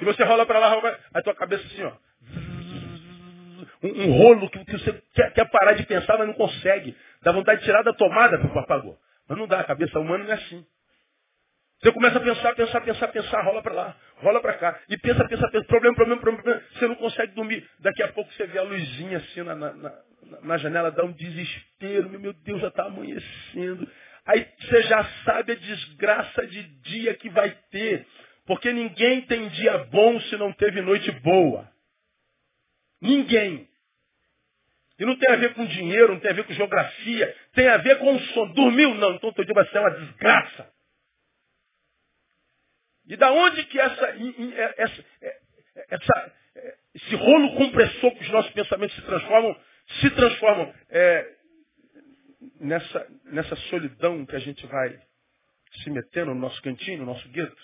[0.00, 1.00] E você rola para lá, rola pra...
[1.14, 1.96] a tua cabeça assim, ó
[3.84, 6.96] um, um rolo que, que você quer, quer, parar de pensar, mas não consegue.
[7.22, 8.98] Dá vontade de tirar da tomada, apagou.
[9.28, 10.64] Mas não dá, a cabeça humana não é assim.
[11.82, 14.80] Você começa a pensar, pensar, pensar, pensar, rola para lá, rola para cá.
[14.88, 17.68] E pensa, pensa, pensa, problema, problema, problema, Você não consegue dormir.
[17.80, 19.72] Daqui a pouco você vê a luzinha assim na, na,
[20.42, 22.08] na, janela, dá um desespero.
[22.10, 23.90] Meu Deus, já está amanhecendo.
[24.26, 28.06] Aí você já sabe a desgraça de dia que vai ter.
[28.46, 31.70] Porque ninguém tem dia bom se não teve noite boa.
[33.00, 33.68] Ninguém.
[34.98, 37.78] E não tem a ver com dinheiro, não tem a ver com geografia, tem a
[37.78, 38.54] ver com o sono.
[38.54, 38.94] Dormiu?
[38.94, 40.72] Não, então teu dia vai ser uma desgraça.
[43.06, 45.40] E da onde que essa, é, essa, é,
[45.90, 49.54] essa, é, esse rolo compressor que os nossos pensamentos se transformam,
[50.00, 51.36] se transformam é,
[52.60, 55.00] nessa, nessa solidão que a gente vai
[55.82, 57.62] se metendo no nosso cantinho, no nosso gueto.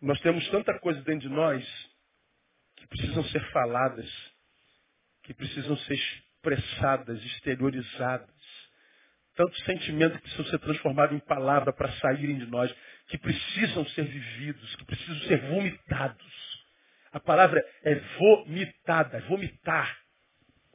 [0.00, 1.64] Nós temos tanta coisa dentro de nós
[2.76, 4.10] que precisam ser faladas,
[5.22, 8.34] que precisam ser expressadas, exteriorizadas.
[9.34, 12.72] Tantos sentimentos que precisam ser transformados em palavra para saírem de nós,
[13.08, 16.64] que precisam ser vividos, que precisam ser vomitados.
[17.12, 20.03] A palavra é vomitada, vomitar.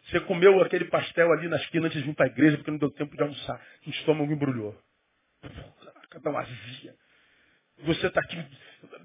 [0.09, 2.79] Você comeu aquele pastel ali na esquina antes de vir para a igreja porque não
[2.79, 3.61] deu tempo de almoçar.
[3.85, 4.75] O estômago embrulhou.
[6.09, 6.95] Cada uma azia.
[7.79, 8.35] Você está aqui,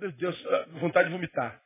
[0.00, 0.44] meu Deus,
[0.80, 1.62] vontade de vomitar.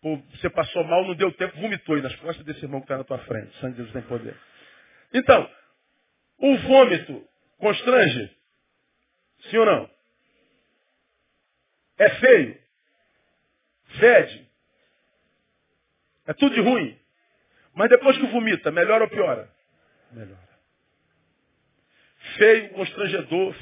[0.00, 1.98] Pô, você passou mal, não deu tempo, vomitou.
[1.98, 3.54] E nas costas desse irmão que está na tua frente.
[3.58, 4.36] Sangue de Deus tem poder.
[5.12, 5.50] Então,
[6.38, 8.36] o vômito constrange?
[9.50, 9.90] Sim ou não?
[11.98, 12.58] É feio?
[13.98, 14.50] Fede?
[16.26, 16.99] É tudo de ruim?
[17.74, 19.50] Mas depois que vomita, melhora ou piora?
[20.12, 20.50] Melhora.
[22.36, 23.54] Feio, constrangedor,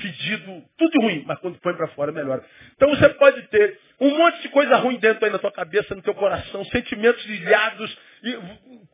[0.00, 2.44] fedido, tudo ruim, mas quando põe para fora melhora.
[2.74, 6.02] Então você pode ter um monte de coisa ruim dentro aí na tua cabeça, no
[6.02, 8.32] teu coração, sentimentos ilhados, e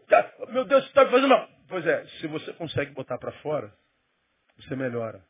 [0.09, 1.49] tá, meu Deus, você está fazendo mal.
[1.69, 3.73] Pois é, se você consegue botar para fora,
[4.57, 5.25] você melhora.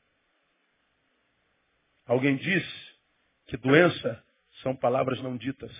[2.06, 2.90] Alguém disse
[3.46, 4.22] que doença
[4.62, 5.70] são palavras não ditas.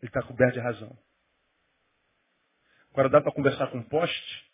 [0.00, 0.96] Ele está coberto de razão.
[2.92, 4.50] Agora dá para conversar com um poste?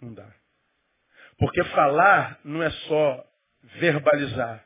[0.00, 0.32] Não dá.
[1.38, 3.26] Porque falar não é só
[3.80, 4.64] verbalizar,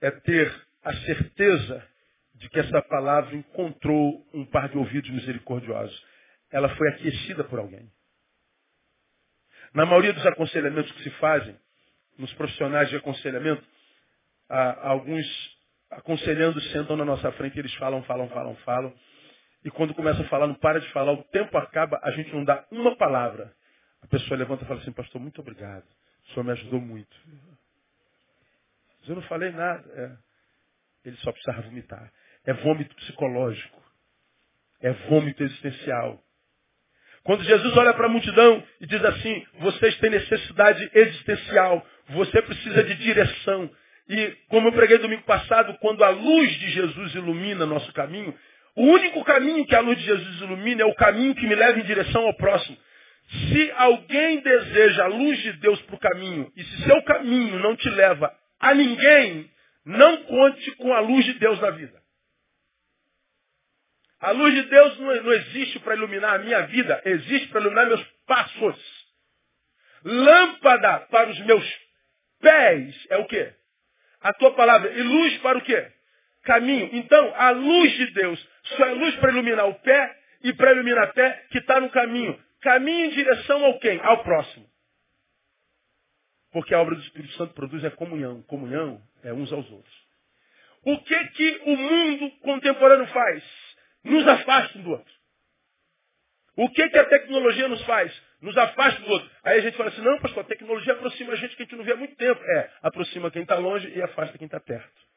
[0.00, 1.88] é ter a certeza
[2.34, 6.04] de que essa palavra encontrou um par de ouvidos misericordiosos.
[6.50, 7.90] Ela foi aquecida por alguém.
[9.72, 11.58] Na maioria dos aconselhamentos que se fazem,
[12.18, 13.64] nos profissionais de aconselhamento,
[14.48, 15.26] alguns
[15.90, 18.94] aconselhando sentam na nossa frente, eles falam, falam, falam, falam.
[19.64, 22.44] E quando começa a falar, não para de falar, o tempo acaba, a gente não
[22.44, 23.52] dá uma palavra.
[24.02, 25.84] A pessoa levanta e fala assim, pastor, muito obrigado.
[26.28, 27.16] O senhor me ajudou muito.
[29.00, 29.84] Mas eu não falei nada.
[29.94, 31.08] É.
[31.08, 32.12] Ele só precisava vomitar.
[32.44, 33.82] É vômito psicológico.
[34.82, 36.22] É vômito existencial.
[37.22, 42.84] Quando Jesus olha para a multidão e diz assim, vocês têm necessidade existencial, você precisa
[42.84, 43.70] de direção.
[44.10, 48.38] E como eu preguei domingo passado, quando a luz de Jesus ilumina nosso caminho,
[48.76, 51.78] o único caminho que a luz de Jesus ilumina é o caminho que me leva
[51.78, 52.76] em direção ao próximo.
[53.30, 57.76] Se alguém deseja a luz de Deus para o caminho, e se seu caminho não
[57.76, 59.50] te leva a ninguém,
[59.84, 62.02] não conte com a luz de Deus na vida.
[64.20, 68.02] A luz de Deus não, existe para iluminar a minha vida, existe para iluminar meus
[68.26, 69.04] passos.
[70.02, 71.64] Lâmpada para os meus
[72.40, 73.52] pés é o quê?
[74.20, 74.90] A tua palavra.
[74.90, 75.93] E luz para o quê?
[76.44, 76.90] Caminho.
[76.92, 81.10] Então, a luz de Deus só é luz para iluminar o pé e para iluminar
[81.10, 82.38] o pé que está no caminho.
[82.60, 84.00] Caminho em direção ao quem?
[84.00, 84.66] Ao próximo.
[86.52, 88.42] Porque a obra do Espírito Santo produz é comunhão.
[88.42, 89.94] Comunhão é uns aos outros.
[90.84, 93.42] O que que o mundo contemporâneo faz?
[94.04, 95.14] Nos afasta um do outro.
[96.56, 98.12] O que que a tecnologia nos faz?
[98.40, 99.30] Nos afasta do outro.
[99.42, 101.76] Aí a gente fala assim, não, pastor, a tecnologia aproxima a gente que a gente
[101.76, 102.40] não vê há muito tempo.
[102.44, 105.13] É, aproxima quem está longe e afasta quem está perto.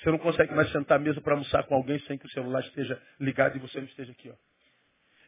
[0.00, 2.60] Você não consegue mais sentar à mesa para almoçar com alguém sem que o celular
[2.60, 4.30] esteja ligado e você não esteja aqui.
[4.30, 4.34] Ó.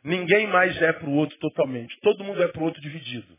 [0.02, 1.98] Ninguém mais é para o outro totalmente.
[2.00, 3.38] Todo mundo é para o outro dividido.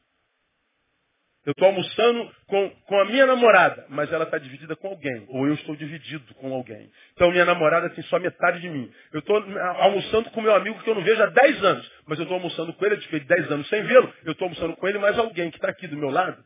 [1.46, 5.26] Eu estou almoçando com, com a minha namorada, mas ela está dividida com alguém.
[5.28, 6.90] Ou eu estou dividido com alguém.
[7.14, 8.90] Então minha namorada tem só metade de mim.
[9.12, 11.92] Eu estou almoçando com meu amigo que eu não vejo há 10 anos.
[12.06, 14.14] Mas eu estou almoçando com ele, fiquei 10 anos sem vê-lo.
[14.24, 16.42] Eu estou almoçando com ele mais alguém que está aqui do meu lado,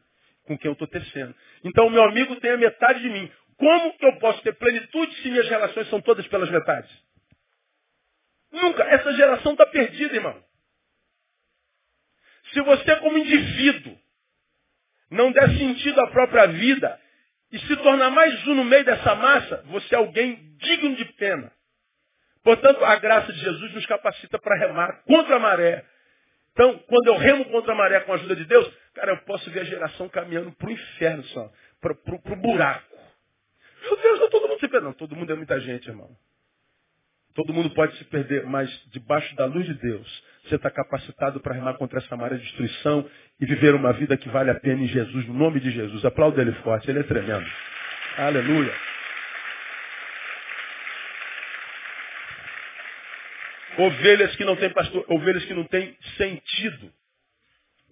[0.45, 1.35] com quem eu estou tecendo.
[1.63, 3.29] Então o meu amigo tem a metade de mim.
[3.57, 6.91] Como eu posso ter plenitude se minhas relações são todas pelas metades?
[8.51, 8.83] Nunca.
[8.83, 10.43] Essa geração está perdida, irmão.
[12.53, 13.97] Se você, como indivíduo,
[15.09, 16.99] não der sentido à própria vida
[17.51, 21.51] e se tornar mais um no meio dessa massa, você é alguém digno de pena.
[22.43, 25.83] Portanto, a graça de Jesus nos capacita para remar contra a maré.
[26.51, 29.49] Então, quando eu remo contra a maré com a ajuda de Deus, cara, eu posso
[29.51, 32.97] ver a geração caminhando para o inferno só, para o buraco.
[33.81, 34.85] Meu Deus, não todo mundo se perde.
[34.85, 36.09] Não, todo mundo é muita gente, irmão.
[37.33, 41.53] Todo mundo pode se perder, mas debaixo da luz de Deus, você está capacitado para
[41.53, 43.07] remar contra essa maré de destruição
[43.39, 46.03] e viver uma vida que vale a pena em Jesus, no nome de Jesus.
[46.03, 47.47] Aplauda ele forte, ele é tremendo.
[48.17, 48.73] Aleluia.
[53.77, 56.91] Ovelhas que não têm pastor, ovelhas que não têm sentido.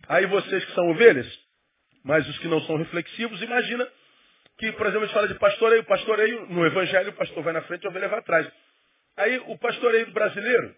[0.08, 1.32] Aí vocês que são ovelhas,
[2.04, 3.88] mas os que não são reflexivos, imagina
[4.58, 7.62] que, por exemplo, a gente fala de pastoreio, pastoreio, no evangelho o pastor vai na
[7.64, 8.52] frente e a ovelha vai atrás.
[9.18, 10.76] Aí o pastoreio brasileiro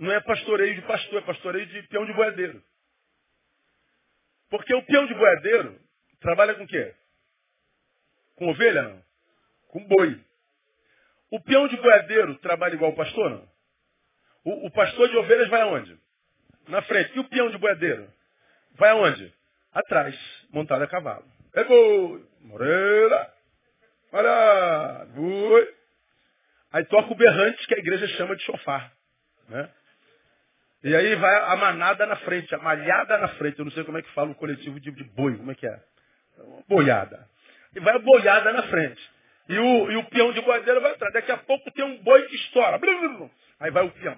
[0.00, 2.62] não é pastoreio de pastor, é pastoreio de peão de boiadeiro.
[4.50, 5.80] Porque o peão de boiadeiro
[6.20, 6.94] trabalha com o quê?
[8.36, 9.04] Com ovelha, não?
[9.68, 10.24] Com boi.
[11.30, 13.48] O peão de boiadeiro trabalha igual o pastor, não?
[14.44, 15.98] O, o pastor de ovelhas vai aonde?
[16.68, 17.16] Na frente.
[17.16, 18.10] E o peão de boiadeiro?
[18.76, 19.32] Vai aonde?
[19.72, 20.16] Atrás,
[20.50, 21.37] montado a cavalo.
[21.58, 23.28] É boi, morena.
[24.12, 25.68] Olha, boi.
[26.72, 28.92] Aí toca o berrante que a igreja chama de chofar.
[29.48, 29.68] Né?
[30.84, 33.58] E aí vai a manada na frente, a malhada na frente.
[33.58, 35.66] Eu não sei como é que fala o coletivo de, de boi, como é que
[35.66, 35.80] é?
[36.68, 37.28] Boiada.
[37.74, 39.10] E vai a boiada na frente.
[39.48, 41.12] E o, e o peão de boiadeiro vai atrás.
[41.12, 42.78] Daqui a pouco tem um boi que estoura.
[43.58, 44.16] Aí vai o peão.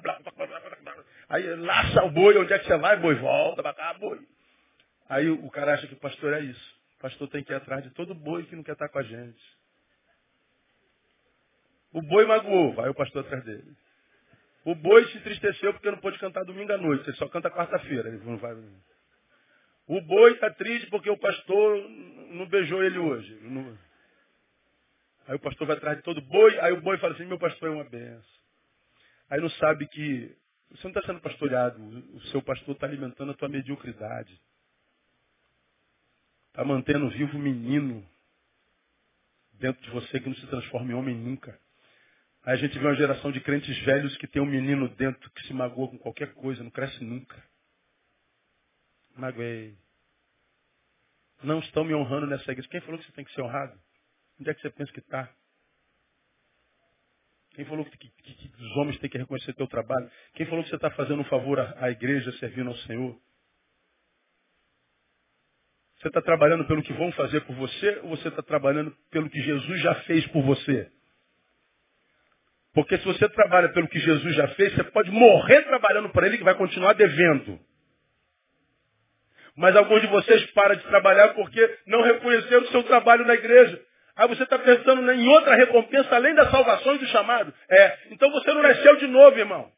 [1.30, 2.98] Aí laça o boi, onde é que você vai?
[2.98, 3.62] Boi, volta
[3.98, 4.18] boi.
[5.08, 6.79] Aí o cara acha que o pastor é isso.
[7.00, 9.42] Pastor tem que ir atrás de todo boi que não quer estar com a gente.
[11.92, 13.76] O boi magoou, vai o pastor atrás dele.
[14.64, 18.10] O boi se entristeceu porque não pôde cantar domingo à noite, ele só canta quarta-feira.
[19.86, 21.88] O boi está triste porque o pastor
[22.30, 23.40] não beijou ele hoje.
[25.26, 27.70] Aí o pastor vai atrás de todo boi, aí o boi fala assim, meu pastor
[27.70, 28.40] é uma benção.
[29.30, 30.36] Aí não sabe que
[30.70, 31.82] você não está sendo pastoreado,
[32.14, 34.38] o seu pastor está alimentando a tua mediocridade.
[36.60, 38.06] Está mantendo vivo o menino
[39.54, 41.58] dentro de você que não se transforma em homem nunca.
[42.42, 45.46] Aí a gente vê uma geração de crentes velhos que tem um menino dentro que
[45.46, 47.42] se magoa com qualquer coisa, não cresce nunca.
[49.16, 49.74] Magoei.
[51.42, 52.68] Não estão me honrando nessa igreja.
[52.68, 53.80] Quem falou que você tem que ser honrado?
[54.38, 55.34] Onde é que você pensa que está?
[57.54, 60.10] Quem falou que, que, que, os homens têm que reconhecer teu trabalho?
[60.34, 63.18] Quem falou que você está fazendo um favor à, à igreja, servindo ao Senhor?
[66.00, 69.40] Você está trabalhando pelo que vão fazer por você ou você está trabalhando pelo que
[69.40, 70.90] Jesus já fez por você?
[72.72, 76.38] Porque se você trabalha pelo que Jesus já fez, você pode morrer trabalhando para Ele
[76.38, 77.60] que vai continuar devendo.
[79.54, 83.78] Mas alguns de vocês param de trabalhar porque não reconheceram o seu trabalho na igreja.
[84.16, 87.52] Aí você está pensando em outra recompensa além da salvação e do chamado.
[87.68, 89.70] É, então você não nasceu de novo, irmão.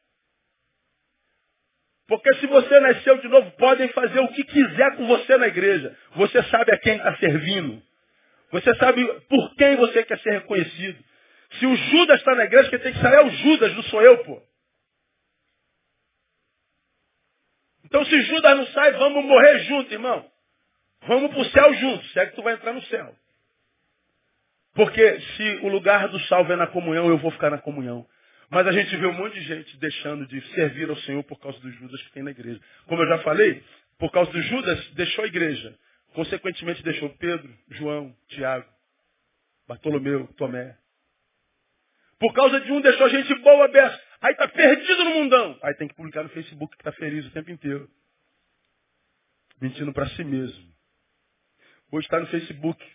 [2.13, 5.97] Porque se você nasceu de novo, podem fazer o que quiser com você na igreja.
[6.11, 7.81] Você sabe a quem está servindo.
[8.51, 11.03] Você sabe por quem você quer ser reconhecido.
[11.53, 13.99] Se o Judas está na igreja, quem tem que sair é o Judas, não sou
[14.03, 14.39] eu, pô.
[17.85, 20.23] Então se Judas não sai, vamos morrer junto, irmão.
[21.07, 23.15] Vamos para o céu juntos, se é que tu vai entrar no céu.
[24.75, 28.05] Porque se o lugar do salvo é na comunhão, eu vou ficar na comunhão.
[28.53, 31.59] Mas a gente vê um monte de gente deixando de servir ao Senhor por causa
[31.59, 32.61] dos Judas que tem na igreja.
[32.85, 33.63] Como eu já falei,
[33.97, 35.75] por causa dos Judas, deixou a igreja.
[36.13, 38.69] Consequentemente, deixou Pedro, João, Tiago,
[39.67, 40.77] Bartolomeu, Tomé.
[42.19, 43.99] Por causa de um, deixou a gente boa beça.
[44.21, 45.57] Aí está perdido no mundão.
[45.63, 47.89] Aí tem que publicar no Facebook que está feliz o tempo inteiro.
[49.59, 50.71] Mentindo para si mesmo.
[51.91, 52.85] Hoje está no Facebook.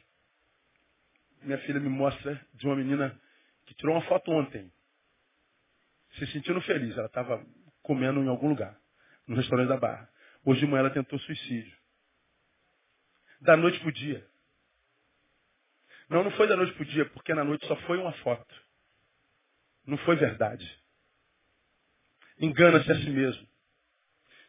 [1.42, 3.20] Minha filha me mostra de uma menina
[3.66, 4.70] que tirou uma foto ontem.
[6.16, 6.96] Se sentindo feliz.
[6.96, 7.44] Ela estava
[7.82, 8.78] comendo em algum lugar.
[9.26, 10.08] No restaurante da Barra.
[10.44, 11.76] Hoje de manhã ela tentou suicídio.
[13.40, 14.26] Da noite para o dia.
[16.08, 18.54] Não, não foi da noite para o dia, porque na noite só foi uma foto.
[19.86, 20.66] Não foi verdade.
[22.40, 23.46] Engana-se a si mesmo.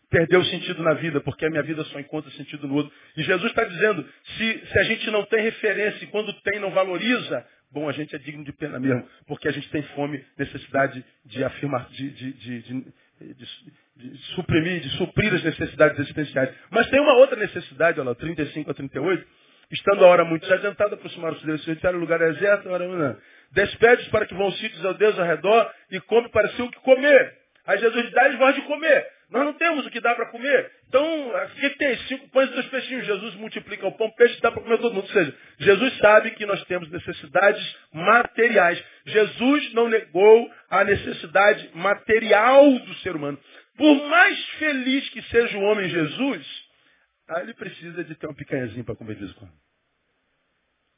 [0.10, 2.92] Perdeu o sentido na vida, porque a minha vida só encontra sentido no outro.
[3.16, 6.72] E Jesus está dizendo, se, se a gente não tem referência e quando tem não
[6.72, 11.04] valoriza, bom, a gente é digno de pena mesmo, porque a gente tem fome, necessidade
[11.26, 16.54] de afirmar, de, de, de, de, suprimir, de suprir as necessidades existenciais.
[16.70, 19.28] Mas tem uma outra necessidade, olha lá, 35 a 38,
[19.72, 23.18] estando a hora muito adiantada, aproximaram-se dele, se o lugar é deserto, hora não.
[23.52, 26.80] Despede para que vão sítios ao Deus ao redor e come para si o que
[26.80, 27.38] comer.
[27.66, 29.19] Aí Jesus dá-lhes voz de comer.
[29.30, 30.72] Nós não temos o que dá para comer.
[30.88, 31.96] Então, o que, tem?
[32.08, 33.06] Cinco pães e dois peixinhos.
[33.06, 35.06] Jesus multiplica o pão, peixe, dá para comer todo mundo.
[35.06, 38.84] Ou seja, Jesus sabe que nós temos necessidades materiais.
[39.06, 43.40] Jesus não negou a necessidade material do ser humano.
[43.78, 46.68] Por mais feliz que seja o homem Jesus,
[47.30, 49.36] aí ele precisa de ter um picanhazinho para comer de vez.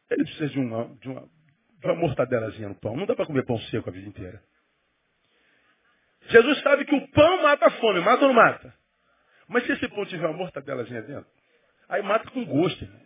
[0.09, 1.29] Ele precisa de uma, de uma
[1.83, 2.95] uma mortadelazinha no pão.
[2.95, 4.41] Não dá para comer pão seco a vida inteira.
[6.29, 8.73] Jesus sabe que o pão mata a fome, mata ou não mata?
[9.47, 11.29] Mas se esse pão tiver uma mortadelazinha dentro,
[11.89, 13.01] aí mata com gosto, irmão.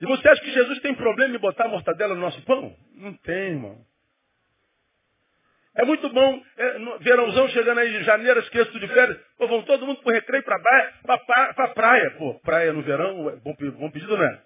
[0.00, 2.76] E você acha que Jesus tem problema em botar mortadela no nosso pão?
[2.94, 3.84] Não tem, irmão.
[5.74, 9.62] É muito bom, é, no, verãozão chegando aí, janeiro, as crianças de férias, pô, vão
[9.62, 12.10] todo mundo pro recreio, pra praia, pra, pra, pra praia.
[12.18, 14.42] Pô, praia no verão, é bom, bom pedido, não é?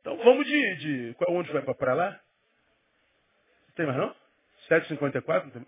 [0.00, 0.76] Então vamos de.
[0.76, 2.20] de onde vai para lá?
[3.76, 4.14] Tem mais não?
[4.68, 5.52] 7h54?
[5.52, 5.66] Tem...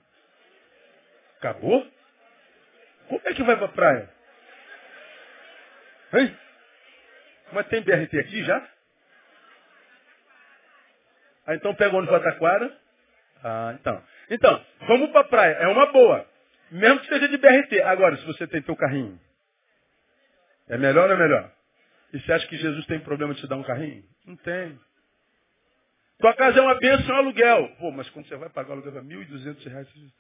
[1.39, 1.87] Acabou?
[3.09, 4.11] Como é que vai para a praia?
[6.15, 6.37] Hein?
[7.53, 8.69] Mas tem BRT aqui já?
[11.47, 12.79] Ah, então pega o ônibus para Taquara.
[13.43, 14.03] Ah, então.
[14.31, 15.55] Então, vamos para a praia.
[15.55, 16.29] É uma boa.
[16.71, 17.83] Mesmo que seja de BRT.
[17.83, 19.19] Agora, se você tem teu carrinho,
[20.69, 21.51] é melhor ou é melhor?
[22.13, 24.05] E você acha que Jesus tem problema de te dar um carrinho?
[24.27, 24.79] Não tem.
[26.19, 27.69] Tua casa é uma bênção, é um aluguel.
[27.79, 30.13] Pô, mas quando você vai pagar o aluguel, é 1.200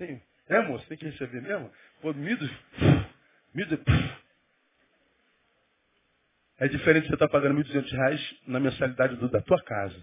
[0.00, 1.70] Tem, é, moço, tem que receber mesmo?
[2.00, 2.48] Pô, 1.200.
[6.58, 10.02] É diferente você estar tá pagando 1.200 reais na mensalidade do, da tua casa.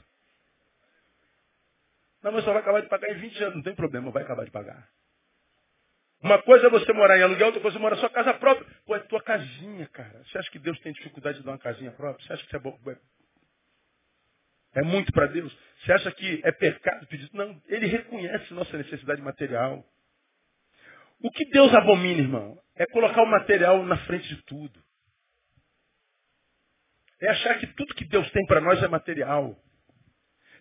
[2.21, 3.55] Não, mas só vai acabar de pagar em 20 anos.
[3.55, 4.87] Não tem problema, vai acabar de pagar.
[6.21, 8.67] Uma coisa é você morar em aluguel, outra coisa é morar na sua casa própria.
[8.85, 10.23] Pô, é tua casinha, cara.
[10.25, 12.23] Você acha que Deus tem dificuldade de dar uma casinha própria?
[12.23, 12.77] Você acha que isso é bom?
[14.77, 15.51] É muito para Deus.
[15.79, 17.27] Você acha que é pecado pedir?
[17.33, 19.83] Não, ele reconhece nossa necessidade material.
[21.19, 24.79] O que Deus abomina, irmão, é colocar o material na frente de tudo.
[27.19, 29.57] É achar que tudo que Deus tem para nós é material.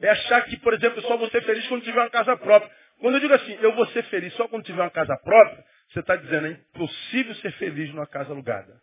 [0.00, 2.74] É achar que, por exemplo, eu só vou ser feliz quando tiver uma casa própria.
[2.98, 6.00] Quando eu digo assim, eu vou ser feliz só quando tiver uma casa própria, você
[6.00, 8.80] está dizendo, é impossível ser feliz numa casa alugada.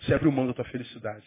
[0.00, 1.24] Você abre mão da tua felicidade.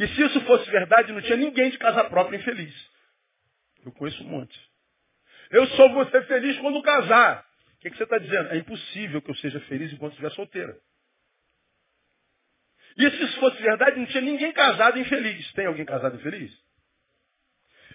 [0.00, 2.74] E se isso fosse verdade, não tinha ninguém de casa própria infeliz.
[3.84, 4.58] Eu conheço um monte.
[5.50, 7.46] Eu só vou ser feliz quando casar.
[7.74, 8.48] O que, que você está dizendo?
[8.48, 10.74] É impossível que eu seja feliz enquanto estiver solteira.
[12.96, 15.52] E se isso fosse verdade, não tinha ninguém casado infeliz.
[15.52, 16.50] Tem alguém casado infeliz?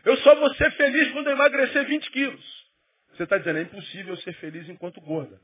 [0.03, 2.65] Eu só vou ser feliz quando eu emagrecer 20 quilos.
[3.13, 5.41] Você está dizendo, é impossível ser feliz enquanto gorda.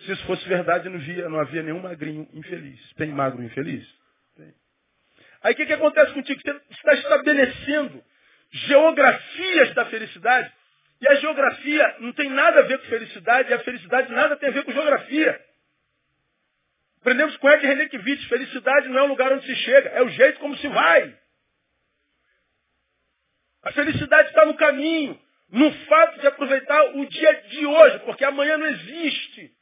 [0.00, 2.92] Se isso fosse verdade, não, não havia nenhum magrinho infeliz.
[2.92, 3.88] Tem magro infeliz?
[5.46, 6.40] Aí o que, que acontece contigo?
[6.40, 8.02] Você está estabelecendo
[8.50, 10.52] geografias da felicidade.
[11.00, 14.48] E a geografia não tem nada a ver com felicidade, e a felicidade nada tem
[14.48, 15.40] a ver com geografia.
[17.00, 20.40] Aprendemos com Ed Renekiewicz, felicidade não é o lugar onde se chega, é o jeito
[20.40, 21.16] como se vai.
[23.62, 25.16] A felicidade está no caminho,
[25.50, 29.55] no fato de aproveitar o dia de hoje, porque amanhã não existe.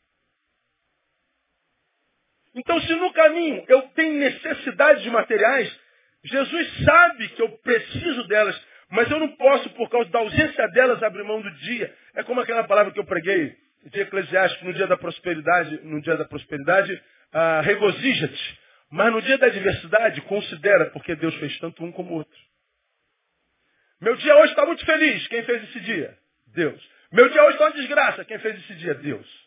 [2.54, 5.80] Então, se no caminho eu tenho necessidade de materiais,
[6.24, 11.02] Jesus sabe que eu preciso delas, mas eu não posso, por causa da ausência delas,
[11.02, 11.94] abrir mão do dia.
[12.14, 16.16] É como aquela palavra que eu preguei de Eclesiástico no dia da prosperidade, no dia
[16.16, 17.02] da prosperidade,
[17.32, 18.58] ah, regozija-te.
[18.90, 22.38] Mas no dia da adversidade, considera, porque Deus fez tanto um como o outro.
[24.00, 25.26] Meu dia hoje está muito feliz.
[25.28, 26.16] Quem fez esse dia?
[26.48, 26.80] Deus.
[27.10, 28.24] Meu dia hoje está uma desgraça.
[28.24, 28.94] Quem fez esse dia?
[28.94, 29.43] Deus.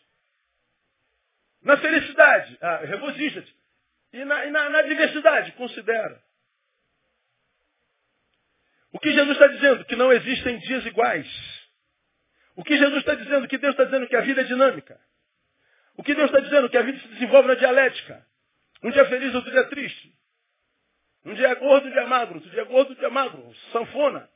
[1.68, 3.54] Na felicidade, ah, regozija-te.
[4.14, 6.18] E na, e na, na adversidade, considera.
[8.90, 9.84] O que Jesus está dizendo?
[9.84, 11.28] Que não existem dias iguais.
[12.56, 13.46] O que Jesus está dizendo?
[13.46, 14.98] Que Deus está dizendo que a vida é dinâmica.
[15.94, 16.70] O que Deus está dizendo?
[16.70, 18.26] Que a vida se desenvolve na dialética.
[18.82, 20.16] Um dia feliz, outro dia triste.
[21.26, 22.36] Um dia é gordo, outro dia é magro.
[22.36, 23.54] Outro dia é gordo, outro dia é magro.
[23.72, 24.26] Sanfona.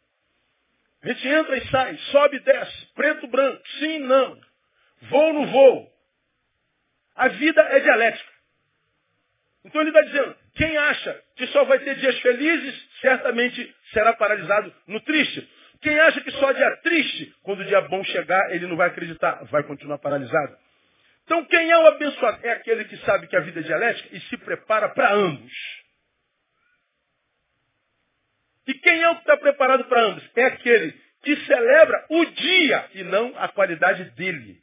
[1.00, 2.86] A gente entra e sai, sobe e desce.
[2.94, 3.66] Preto, branco.
[3.78, 4.38] Sim, não.
[5.08, 5.91] Vou, não vou.
[7.14, 8.32] A vida é dialética.
[9.64, 14.74] Então ele está dizendo, quem acha que só vai ter dias felizes, certamente será paralisado
[14.86, 15.48] no triste.
[15.80, 19.44] Quem acha que só dia triste, quando o dia bom chegar, ele não vai acreditar,
[19.44, 20.56] vai continuar paralisado.
[21.24, 22.44] Então, quem é o abençoado?
[22.44, 25.52] É aquele que sabe que a vida é dialética e se prepara para ambos.
[28.66, 30.28] E quem é o que está preparado para ambos?
[30.36, 30.92] É aquele
[31.22, 34.60] que celebra o dia e não a qualidade dele.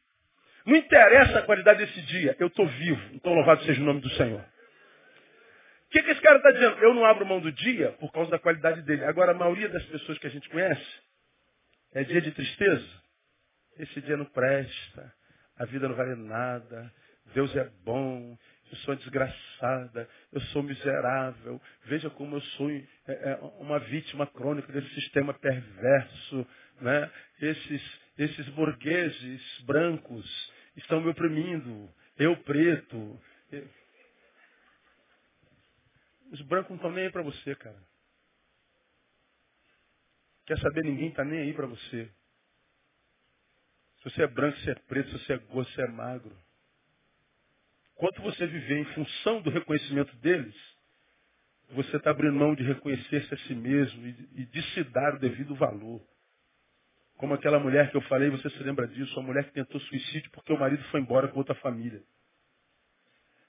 [0.69, 3.01] Não interessa a qualidade desse dia, eu estou vivo.
[3.13, 4.41] Então, louvado seja o nome do Senhor.
[4.41, 6.77] O que, que esse cara está dizendo?
[6.79, 9.03] Eu não abro mão do dia por causa da qualidade dele.
[9.05, 10.85] Agora, a maioria das pessoas que a gente conhece
[11.93, 12.87] é dia de tristeza.
[13.77, 15.11] Esse dia não presta
[15.59, 16.91] a vida não vale nada,
[17.33, 18.37] Deus é bom,
[18.71, 21.61] eu sou desgraçada, eu sou miserável.
[21.85, 26.47] Veja como eu sou é, é, uma vítima crônica desse sistema perverso.
[26.79, 27.11] Né?
[27.41, 31.93] Esses, esses burgueses brancos estão me oprimindo.
[32.17, 33.19] Eu preto.
[36.31, 37.81] Os brancos não estão nem aí para você, cara.
[40.45, 40.83] Quer saber?
[40.83, 42.11] Ninguém está nem aí para você.
[43.97, 46.35] Se você é branco, se é preto, se você é gordo, se é magro.
[47.95, 50.55] Quanto você viver em função do reconhecimento deles,
[51.71, 55.53] você está abrindo mão de reconhecer-se a si mesmo e, de se dar o devido
[55.55, 56.01] valor.
[57.19, 60.31] Como aquela mulher que eu falei, você se lembra disso, a mulher que tentou suicídio
[60.31, 62.01] porque o marido foi embora com outra família.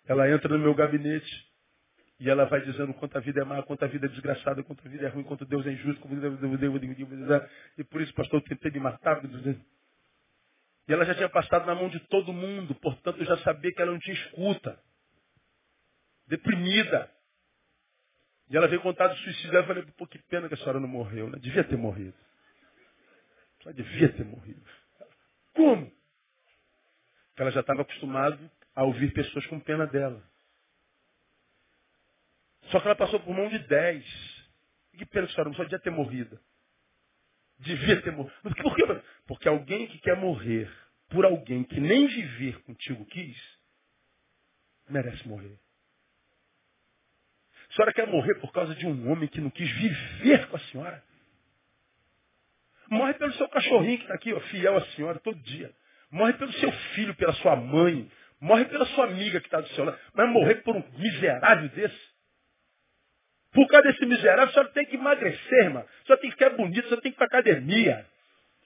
[0.08, 1.48] Ela entra no meu gabinete
[2.18, 4.84] e ela vai dizendo quanto a vida é má, quanto a vida é desgraçada, quanto
[4.84, 6.04] a vida é ruim, quanto Deus é injusto,
[7.78, 9.22] e por isso, pastor, eu tentei me matar.
[9.24, 13.80] E ela já tinha passado na mão de todo mundo, portanto eu já sabia que
[13.80, 14.80] ela não tinha escuta.
[16.26, 17.08] Deprimida.
[18.50, 19.54] E ela veio contar do suicídio.
[19.54, 21.38] Eu falei, pô, que pena que a senhora não morreu, né?
[21.38, 22.16] Devia ter morrido.
[23.62, 24.62] Só devia ter morrido.
[25.54, 25.86] Como?
[27.28, 30.22] Porque ela já estava acostumada a ouvir pessoas com pena dela.
[32.70, 34.04] Só que ela passou por mão de dez.
[34.96, 36.38] que pena que a senhora não só devia ter morrido.
[37.58, 38.40] Devia ter morrido.
[38.42, 39.02] Por quê?
[39.26, 40.70] Porque alguém que quer morrer
[41.10, 43.36] por alguém que nem viver contigo quis,
[44.88, 45.58] merece morrer.
[47.68, 50.60] A senhora quer morrer por causa de um homem que não quis viver com a
[50.60, 51.04] senhora?
[52.90, 55.70] Morre pelo seu cachorrinho que está aqui, ó, fiel à senhora, todo dia.
[56.10, 58.10] Morre pelo seu filho, pela sua mãe.
[58.40, 59.98] Morre pela sua amiga que está do seu lado.
[60.12, 62.10] Mas morrer por um miserável desse?
[63.52, 65.80] Por causa desse miserável, a senhora tem que emagrecer, irmã.
[65.80, 68.06] A senhora tem que ficar bonita, a senhora tem que ir para academia.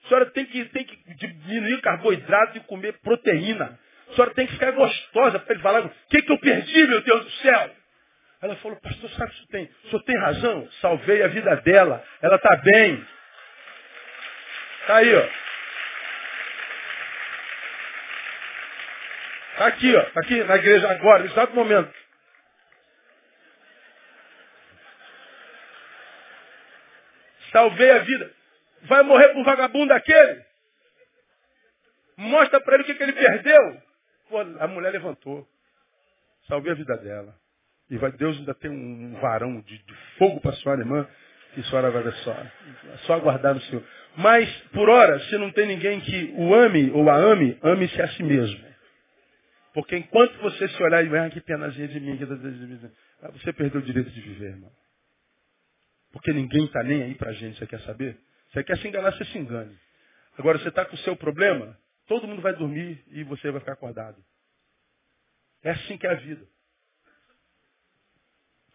[0.03, 3.79] A senhora tem que, tem que diminuir carboidrato e comer proteína.
[4.09, 7.01] A senhora tem que ficar gostosa para ele falar, o que, que eu perdi, meu
[7.01, 7.71] Deus do céu?
[8.41, 9.63] Ela falou, pastor, sabe que o senhor tem?
[9.65, 10.69] O senhor tem razão?
[10.81, 12.03] Salvei a vida dela.
[12.21, 13.05] Ela está bem.
[14.85, 15.29] Está aí, ó.
[19.53, 20.01] Está aqui, ó.
[20.01, 21.91] Está aqui na igreja agora, no exato momento.
[27.51, 28.31] Salvei a vida.
[28.83, 30.45] Vai morrer por vagabundo daquele?
[32.17, 33.81] Mostra para ele o que, que ele perdeu.
[34.29, 35.47] Pô, a mulher levantou.
[36.47, 37.35] Salvei a vida dela.
[37.89, 41.09] E vai, Deus ainda tem um varão de, de fogo para sua irmã,
[41.55, 42.45] que a senhora vai ver só.
[43.05, 43.83] Só aguardar no Senhor.
[44.17, 48.07] Mas, por hora, se não tem ninguém que o ame ou a ame, ame-se a
[48.09, 48.63] si mesmo.
[49.73, 52.17] Porque enquanto você se olhar e ver, ah, que penazinha de mim,
[53.33, 54.71] você perdeu o direito de viver, irmão.
[56.13, 58.17] Porque ninguém está nem aí para a gente, você quer saber?
[58.51, 59.75] Você quer se enganar, você se engane.
[60.37, 61.77] Agora, você está com o seu problema,
[62.07, 64.17] todo mundo vai dormir e você vai ficar acordado.
[65.61, 66.45] É assim que é a vida.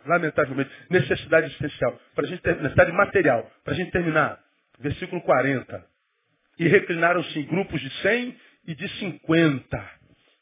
[0.07, 0.71] Lamentavelmente.
[0.89, 1.99] Necessidade essencial.
[2.15, 3.51] Pra gente ter, necessidade material.
[3.65, 4.39] Para a gente terminar.
[4.79, 5.85] Versículo 40.
[6.59, 8.37] E reclinaram-se em grupos de 100
[8.67, 9.91] e de 50.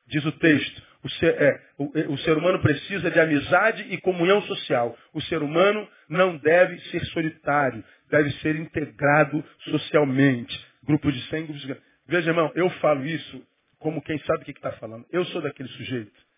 [0.06, 0.88] Diz o texto.
[1.02, 4.96] O ser, é, o, é, o ser humano precisa de amizade e comunhão social.
[5.12, 7.84] O ser humano não deve ser solitário.
[8.10, 10.58] Deve ser integrado socialmente.
[10.84, 11.76] Grupo de 100, grupos de...
[12.06, 13.46] Veja, irmão, eu falo isso
[13.78, 15.06] como quem sabe o que está falando.
[15.12, 16.28] Eu sou daquele sujeito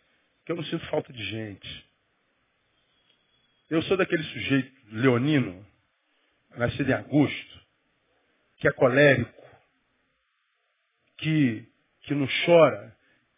[0.44, 1.89] que eu não sinto falta de gente.
[3.70, 5.64] Eu sou daquele sujeito leonino,
[6.56, 7.60] nascido em agosto,
[8.56, 9.32] que é colérico,
[11.18, 11.64] que,
[12.02, 12.96] que não chora,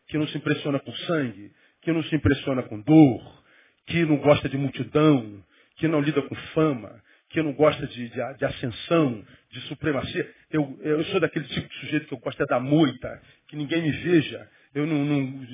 [0.08, 1.52] que não se impressiona com sangue,
[1.82, 3.44] que não se impressiona com dor,
[3.86, 5.44] que não gosta de multidão,
[5.76, 10.34] que não lida com fama, que não gosta de, de, de ascensão, de supremacia.
[10.50, 13.82] Eu, eu sou daquele tipo de sujeito que eu gosto é da moita, que ninguém
[13.82, 15.46] me veja, eu não, não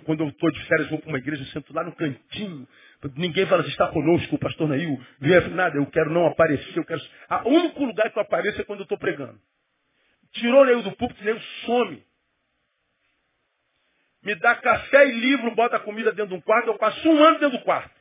[0.00, 2.66] quando eu estou de férias, vou para uma igreja, sento lá no cantinho.
[3.16, 4.98] Ninguém fala assim, está conosco, o pastor Nail.
[5.50, 6.76] Nada, eu quero não aparecer.
[6.76, 7.00] Eu quero...
[7.44, 9.38] O único lugar que eu apareço é quando eu estou pregando.
[10.32, 12.02] Tirou o Neil do púlpito, Neil some.
[14.22, 17.40] Me dá café e livro, bota comida dentro de um quarto, eu passo um ano
[17.40, 17.94] dentro do quarto.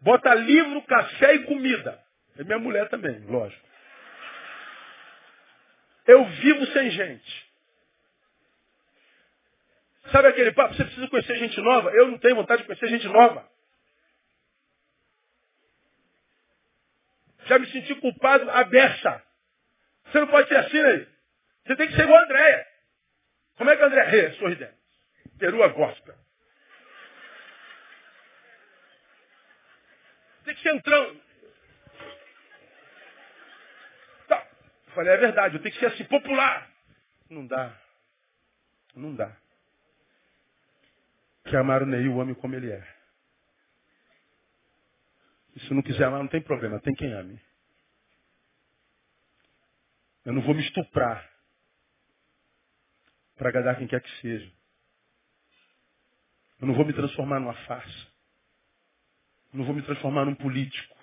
[0.00, 2.02] Bota livro, café e comida.
[2.38, 3.64] É minha mulher também, lógico.
[6.06, 7.45] Eu vivo sem gente.
[10.12, 10.74] Sabe aquele papo?
[10.74, 11.90] Você precisa conhecer gente nova?
[11.90, 13.48] Eu não tenho vontade de conhecer gente nova.
[17.46, 19.22] Já me senti culpado a beça.
[20.06, 21.06] Você não pode ser assim, né?
[21.64, 22.66] Você tem que ser igual a Andréia.
[23.56, 24.32] Como é que a Andréia é?
[24.32, 24.76] Sorridente.
[25.38, 26.14] Perua gospel.
[30.44, 31.20] Tem que ser entrão.
[34.28, 34.46] Tá.
[34.94, 36.70] Falei, é verdade, eu tenho que ser assim, popular.
[37.28, 37.76] Não dá.
[38.94, 39.36] Não dá
[41.46, 42.96] que amar o Neil, o ame como ele é.
[45.56, 47.40] E se não quiser amar, não tem problema, tem quem ame.
[50.24, 51.30] Eu não vou me estuprar
[53.36, 54.52] para agradar quem quer que seja.
[56.60, 58.08] Eu não vou me transformar numa farsa.
[59.52, 60.96] Eu não vou me transformar num político.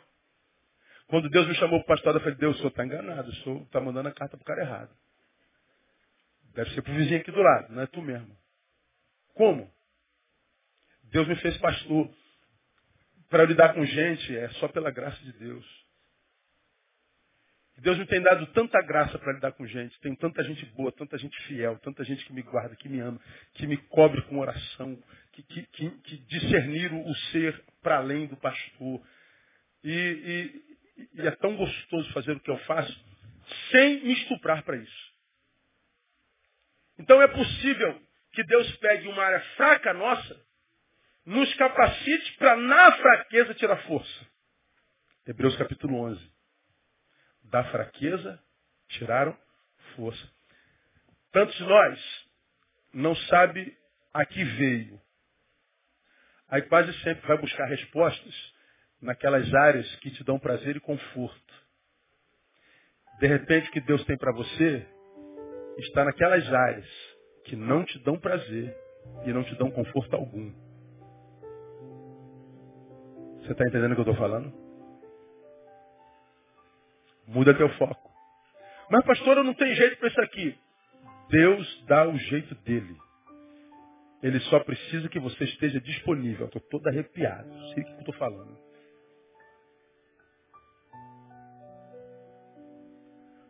[1.07, 3.35] Quando Deus me chamou para o pastor, eu falei, Deus, o senhor está enganado, o
[3.35, 4.97] senhor está mandando a carta para o cara errado.
[6.53, 8.37] Deve ser para o vizinho aqui do lado, não é tu mesmo.
[9.33, 9.71] Como?
[11.14, 12.09] Deus me fez pastor.
[13.30, 15.84] Para lidar com gente é só pela graça de Deus.
[17.78, 19.99] Deus me tem dado tanta graça para lidar com gente.
[19.99, 23.22] Tem tanta gente boa, tanta gente fiel, tanta gente que me guarda, que me ama,
[23.53, 25.01] que me cobre com oração,
[25.34, 29.05] que, que, que, que discerniram o ser para além do pastor.
[29.84, 33.05] E, e, e, é tão gostoso fazer o que eu faço
[33.70, 35.14] sem me estuprar para isso.
[36.97, 38.01] Então é possível
[38.32, 40.52] que Deus pegue uma área fraca nossa
[41.26, 44.28] nos capacite para na fraqueza tirar força.
[45.26, 46.32] Hebreus capítulo 11.
[47.45, 48.41] Da fraqueza
[48.89, 49.38] tiraram
[49.95, 50.30] força.
[51.32, 52.28] Tantos de nós
[52.93, 53.78] não sabe
[54.13, 55.01] a que veio.
[56.49, 58.53] Aí quase sempre vai buscar respostas
[59.01, 61.53] naquelas áreas que te dão prazer e conforto.
[63.19, 64.88] De repente, o que Deus tem para você
[65.80, 66.88] está naquelas áreas
[67.45, 68.76] que não te dão prazer
[69.26, 70.72] e não te dão conforto algum.
[73.43, 74.53] Você está entendendo o que eu estou falando?
[77.27, 78.09] Muda teu foco.
[78.89, 80.57] Mas, pastor, eu não tenho jeito para isso aqui.
[81.29, 82.95] Deus dá o jeito dele.
[84.21, 86.45] Ele só precisa que você esteja disponível.
[86.45, 87.49] Estou todo arrepiado.
[87.73, 88.57] Sei o que eu estou falando.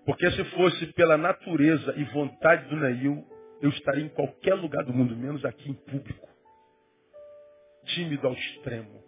[0.05, 3.25] Porque se fosse pela natureza e vontade do Neil,
[3.61, 6.27] eu estaria em qualquer lugar do mundo, menos aqui em público.
[7.85, 9.02] Tímido ao extremo.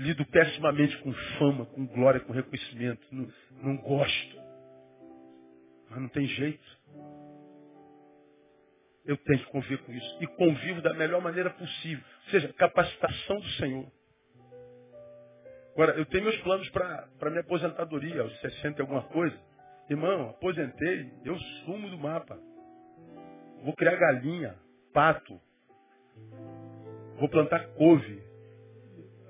[0.00, 3.06] Lido pessimamente com fama, com glória, com reconhecimento.
[3.12, 3.28] Não,
[3.62, 4.36] não gosto.
[5.90, 6.80] Mas não tem jeito.
[9.04, 10.18] Eu tenho que conviver com isso.
[10.22, 12.02] E convivo da melhor maneira possível.
[12.24, 13.86] Ou seja, capacitação do Senhor.
[15.74, 19.38] Agora, eu tenho meus planos para minha aposentadoria, aos 60 e alguma coisa.
[19.90, 22.38] Irmão, aposentei, eu sumo do mapa.
[23.62, 24.56] Vou criar galinha,
[24.94, 25.38] pato.
[27.18, 28.29] Vou plantar couve,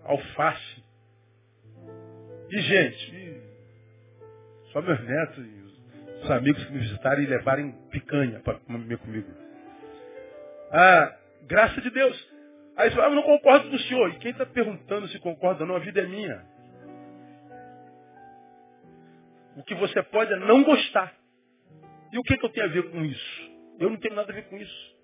[0.05, 0.85] alface.
[2.51, 3.43] E, gente,
[4.73, 5.61] só meus netos e
[6.23, 9.29] os amigos que me visitarem e levarem picanha para comer comigo.
[10.71, 12.31] Ah, graça de Deus.
[12.77, 14.11] Aí você fala, ah, eu não concordo com o senhor.
[14.11, 16.45] E quem está perguntando se concorda ou não, a vida é minha.
[19.57, 21.15] O que você pode é não gostar.
[22.13, 23.51] E o que, que eu tenho a ver com isso?
[23.79, 24.97] Eu não tenho nada a ver com isso.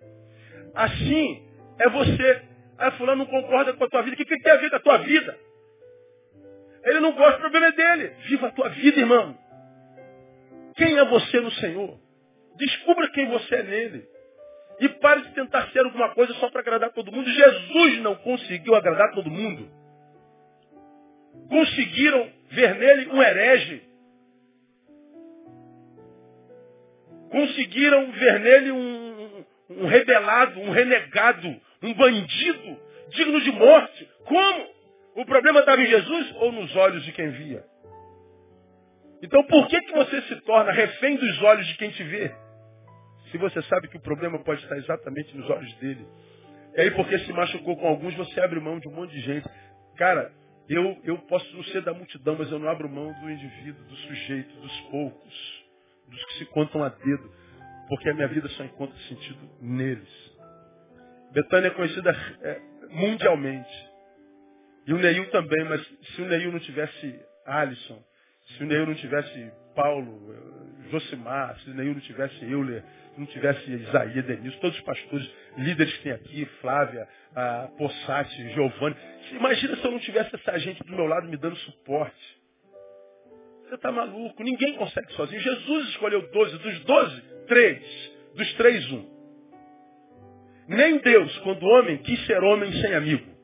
[0.75, 1.47] Assim
[1.79, 2.56] é você.
[2.79, 4.15] Aí fulano não concorda com a tua vida.
[4.15, 5.39] O que, que ele tem a ver com a tua vida?
[6.85, 8.09] Ele não gosta, o problema é dele.
[8.29, 9.37] Viva a tua vida, irmão.
[10.77, 11.99] Quem é você no Senhor?
[12.57, 14.09] Descubra quem você é nele.
[14.79, 17.29] E pare de tentar ser alguma coisa só para agradar todo mundo.
[17.29, 19.71] Jesus não conseguiu agradar todo mundo.
[21.49, 23.83] Conseguiram ver nele um herege.
[27.31, 34.09] Conseguiram ver nele um, um rebelado, um renegado, um bandido, digno de morte.
[34.25, 34.77] Como?
[35.17, 37.65] O problema estava em Jesus ou nos olhos de quem via?
[39.23, 42.35] Então por que, que você se torna refém dos olhos de quem te vê?
[43.31, 46.07] Se você sabe que o problema pode estar exatamente nos olhos dele.
[46.77, 49.49] E aí, porque se machucou com alguns, você abre mão de um monte de gente.
[49.97, 50.31] Cara,
[50.69, 53.97] eu, eu posso não ser da multidão, mas eu não abro mão do indivíduo, do
[53.97, 55.65] sujeito, dos poucos,
[56.09, 57.33] dos que se contam a dedo.
[57.89, 60.26] Porque a minha vida só encontra sentido neles.
[61.33, 62.11] Betânia é conhecida
[62.43, 62.61] é,
[62.91, 63.87] mundialmente.
[64.87, 68.03] E o Neil também, mas se o Neil não tivesse Alisson,
[68.47, 72.85] se o Neil não tivesse Paulo, eh, Josimar, se o Neil não tivesse Euler,
[73.19, 78.97] não tivesse Isaías, Denilson, todos os pastores, líderes que tem aqui, Flávia, a Possati, Giovanni.
[79.33, 82.39] Imagina se eu não tivesse essa gente do meu lado me dando suporte.
[83.65, 85.41] Você está maluco, ninguém consegue sozinho.
[85.41, 88.13] Jesus escolheu doze, dos doze, três.
[88.35, 89.16] Dos três, um.
[90.69, 93.37] Nem Deus, quando homem, quis ser homem sem amigo.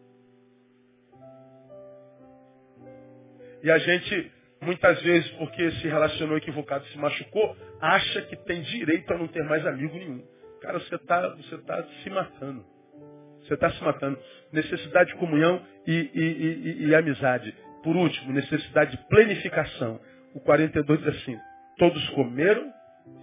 [3.62, 9.12] E a gente muitas vezes, porque se relacionou equivocado, se machucou, acha que tem direito
[9.12, 10.22] a não ter mais amigo nenhum.
[10.60, 12.64] Cara, você está você tá se matando.
[13.42, 14.18] Você está se matando.
[14.52, 17.52] Necessidade de comunhão e, e, e, e, amizade.
[17.82, 20.00] Por último, necessidade de planificação.
[20.34, 21.36] O 42 diz assim,
[21.76, 22.72] todos comeram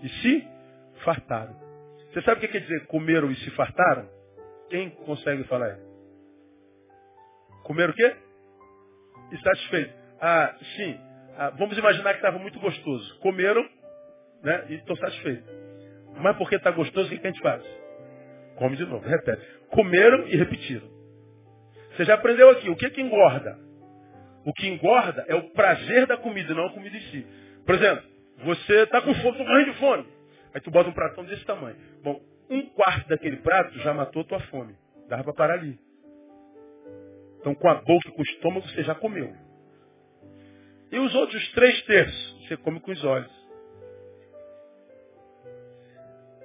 [0.03, 0.47] e se
[1.05, 1.68] fartaram.
[2.12, 4.10] Você sabe o que quer dizer comeram e se fartaram?
[4.70, 5.78] Quem consegue falar?
[7.64, 8.16] Comeram o quê?
[9.32, 9.93] E satisfeito.
[10.20, 10.99] Ah, sim.
[11.38, 13.20] Ah, vamos imaginar que estava muito gostoso.
[13.20, 13.68] Comeram
[14.43, 15.43] né, e estou satisfeito.
[16.18, 17.64] Mas porque está gostoso, o que a gente faz?
[18.55, 19.41] Come de novo, repete.
[19.70, 20.88] Comeram e repetiram.
[21.95, 22.70] Você já aprendeu aqui.
[22.70, 23.57] O que, que engorda?
[24.45, 27.28] O que engorda é o prazer da comida, não a comida em si.
[27.66, 28.03] Por exemplo,
[28.43, 30.18] você está com fome, morrendo de fome.
[30.53, 31.75] Aí tu bota um pratão desse tamanho.
[32.03, 34.75] Bom, um quarto daquele prato já matou tua fome.
[35.07, 35.79] Dava para parar ali.
[37.39, 39.33] Então com a boca e com o estômago você já comeu.
[40.91, 43.39] E os outros três terços, você come com os olhos.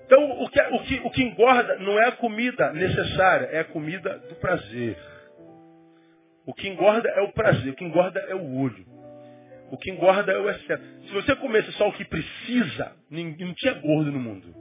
[0.05, 3.65] Então, o que, o, que, o que engorda não é a comida necessária, é a
[3.65, 4.99] comida do prazer.
[6.47, 8.85] O que engorda é o prazer, o que engorda é o olho.
[9.75, 10.83] O que engorda é o excesso.
[11.07, 14.55] Se você comesse só o que precisa, ninguém, não tinha gordo no mundo.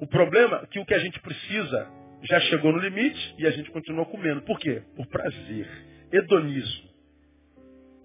[0.00, 1.88] O problema é que o que a gente precisa
[2.22, 4.42] já chegou no limite e a gente continua comendo.
[4.42, 4.82] Por quê?
[4.94, 5.68] Por prazer.
[6.12, 6.90] Hedonismo.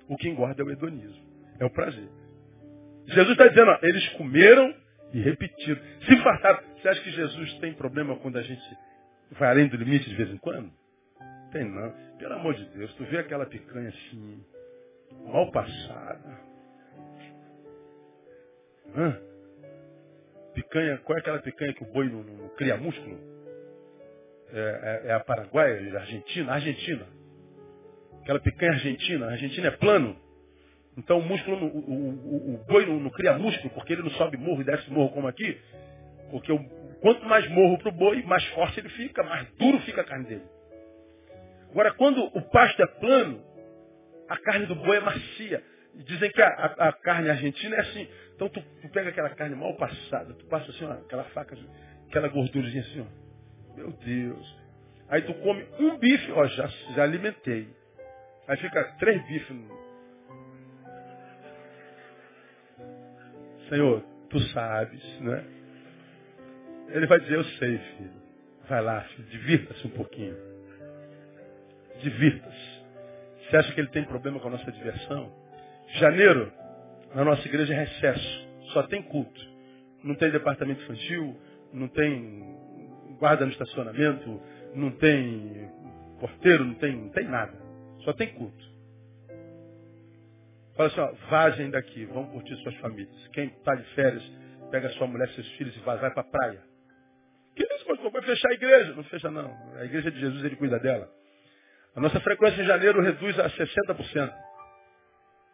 [0.08, 1.24] O que engorda é o hedonismo.
[1.60, 2.10] É o prazer.
[3.06, 4.74] Jesus está dizendo, ó, eles comeram
[5.14, 5.80] e repetiram.
[6.08, 6.60] Se fartaram.
[6.82, 8.78] Você acha que Jesus tem problema quando a gente
[9.32, 10.72] vai além do limite de vez em quando?
[11.56, 11.94] tem não.
[12.18, 14.44] Pelo amor de Deus, tu vê aquela picanha assim,
[15.26, 16.40] mal passada.
[18.96, 19.20] Hã?
[20.54, 23.20] Picanha, qual é aquela picanha que o boi não, não cria músculo?
[24.54, 26.54] É, é, é a Paraguai, a Argentina?
[26.54, 27.08] Argentina.
[28.22, 29.28] Aquela picanha argentina.
[29.28, 30.16] A Argentina é plano.
[30.98, 34.38] Então o músculo, o, o, o boi não, não, cria músculo, porque ele não sobe
[34.38, 35.60] morro e desce morro como aqui.
[36.32, 36.60] Porque o,
[37.02, 40.26] quanto mais morro para o boi, mais forte ele fica, mais duro fica a carne
[40.26, 40.46] dele.
[41.70, 43.44] Agora, quando o pasto é plano,
[44.30, 45.64] a carne do boi é macia.
[45.96, 48.08] Dizem que a, a, a carne argentina é assim.
[48.36, 51.58] Então tu, tu, pega aquela carne mal passada, tu passa assim, ó, aquela faca,
[52.08, 53.76] aquela gordurazinha assim, ó.
[53.76, 54.66] Meu Deus.
[55.08, 57.70] Aí tu come um bife, ó, já, já alimentei.
[58.48, 59.58] Aí fica três bifes.
[63.70, 65.44] Senhor, tu sabes, né?
[66.90, 68.26] Ele vai dizer, eu sei, filho.
[68.68, 70.36] Vai lá, filho, divirta-se um pouquinho.
[72.02, 72.75] Divirta-se.
[73.50, 75.32] Você acha que ele tem problema com a nossa diversão?
[75.96, 76.52] Janeiro,
[77.14, 78.48] na nossa igreja é recesso.
[78.74, 79.40] Só tem culto.
[80.04, 81.40] Não tem departamento infantil,
[81.74, 82.56] não tem
[83.20, 84.42] guarda no estacionamento,
[84.74, 85.70] não tem
[86.20, 87.54] porteiro, não tem, não tem nada.
[88.04, 88.76] Só tem culto.
[90.76, 93.28] Fala assim, ó, vazem daqui, vão curtir suas famílias.
[93.30, 94.24] Quem está de férias,
[94.70, 96.62] pega sua mulher, seus filhos e vai, vai para a praia.
[97.56, 98.12] Que isso, pastor?
[98.12, 98.94] Vai fechar a igreja?
[98.94, 99.56] Não fecha não.
[99.78, 101.10] A igreja de Jesus, ele cuida dela.
[101.96, 104.34] A nossa frequência em janeiro reduz a 60%.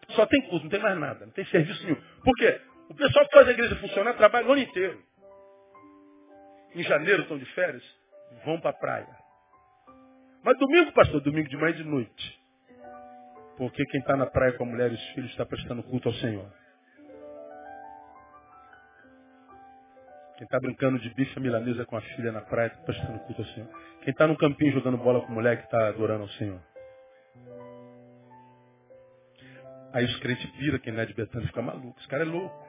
[0.09, 2.01] Só tem culto, não tem mais nada, não tem serviço nenhum.
[2.23, 2.59] Por quê?
[2.89, 5.01] O pessoal que faz a igreja funcionar trabalha o ano inteiro.
[6.73, 7.83] Em janeiro estão de férias,
[8.43, 9.21] vão para a praia.
[10.43, 12.41] Mas domingo, pastor, domingo de manhã e de noite.
[13.57, 16.15] Porque quem está na praia com a mulher e os filhos está prestando culto ao
[16.15, 16.61] Senhor.
[20.41, 23.47] Quem está brincando de bife milanesa com a filha na praia está prestando culto ao
[23.49, 23.69] Senhor.
[24.01, 26.59] Quem está no campinho jogando bola com mulher que está adorando ao Senhor.
[29.93, 31.99] Aí os crentes piram, quem não é de Betânia fica maluco.
[31.99, 32.67] Esse cara é louco.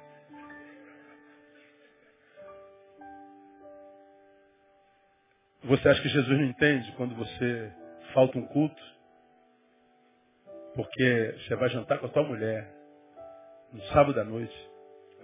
[5.65, 7.73] Você acha que Jesus não entende quando você
[8.13, 8.83] falta um culto?
[10.75, 12.71] Porque você vai jantar com a tua mulher
[13.73, 14.71] no sábado à noite.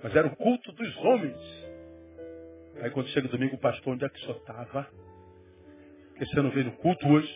[0.02, 1.67] Mas era o culto dos homens.
[2.80, 4.88] Aí quando chega domingo, o pastor, onde é que o senhor estava?
[6.08, 7.32] Porque você não veio no culto hoje?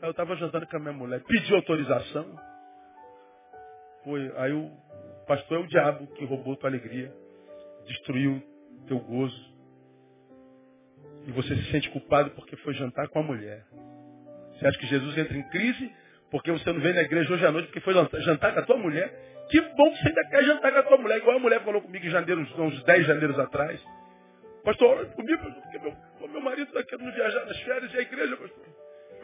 [0.00, 1.22] Aí eu estava jantando com a minha mulher.
[1.24, 2.38] Pediu autorização.
[4.04, 4.32] Foi.
[4.36, 4.70] Aí o
[5.26, 7.12] pastor é o diabo que roubou tua alegria.
[7.86, 8.42] Destruiu
[8.86, 9.54] teu gozo.
[11.26, 13.64] E você se sente culpado porque foi jantar com a mulher.
[14.52, 15.92] Você acha que Jesus entra em crise
[16.30, 18.76] porque você não veio na igreja hoje à noite porque foi jantar com a tua
[18.76, 19.08] mulher?
[19.50, 21.80] Que bom que você ainda quer jantar com a tua mulher, igual a mulher falou
[21.80, 23.82] comigo em janeiro, uns 10 janeiros atrás.
[24.64, 28.36] Pastor, olha comigo, porque meu, meu marido está querendo viajar nas férias e a igreja,
[28.36, 28.66] pastor.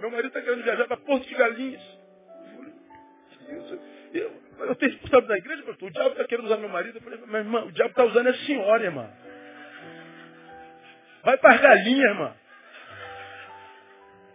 [0.00, 1.82] Meu marido está querendo viajar para Porto de Galinhas.
[4.12, 5.88] Eu, eu tenho responsabilidade da igreja, pastor.
[5.88, 6.98] O diabo está querendo usar meu marido.
[6.98, 9.10] Eu falei, mas irmão, o diabo está usando a senhora, irmã.
[11.22, 12.34] Vai para as galinhas, irmã.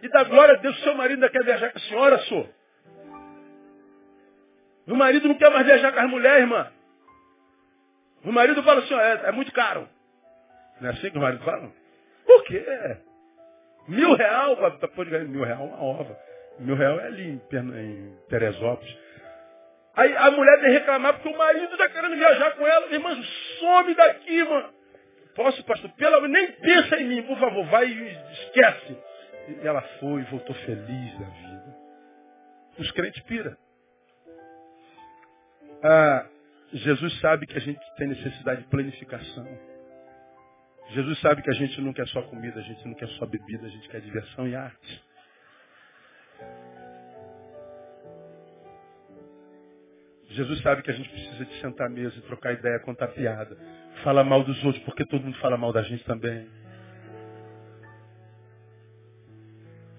[0.02, 2.48] E dá glória a Deus, seu marido ainda quer viajar com a senhora, sou.
[4.86, 6.72] Meu marido não quer mais viajar com as mulheres, irmã.
[8.24, 9.88] O marido fala assim, é, é muito caro.
[10.80, 11.70] Não é assim que o marido fala?
[12.26, 12.64] Por quê?
[13.88, 14.56] Mil real
[14.94, 16.18] pôr de mil real uma ova.
[16.58, 18.96] Mil real é ali em, Teresópolis.
[19.96, 22.86] Aí a mulher vem reclamar porque o marido está querendo viajar com ela.
[22.86, 23.20] Irmã,
[23.58, 24.70] some daqui, mano.
[25.34, 25.90] Posso, pastor?
[25.92, 28.96] Pelo amor, nem pensa em mim, por favor, vai e esquece.
[29.48, 31.76] E ela foi voltou feliz da vida.
[32.78, 33.56] Os crentes piram.
[35.82, 36.26] Ah,
[36.72, 39.69] Jesus sabe que a gente tem necessidade de planificação.
[40.92, 43.66] Jesus sabe que a gente não quer só comida, a gente não quer só bebida,
[43.66, 45.04] a gente quer diversão e arte.
[50.30, 53.56] Jesus sabe que a gente precisa de sentar à mesa e trocar ideia, contar piada.
[54.02, 56.48] Falar mal dos outros, porque todo mundo fala mal da gente também.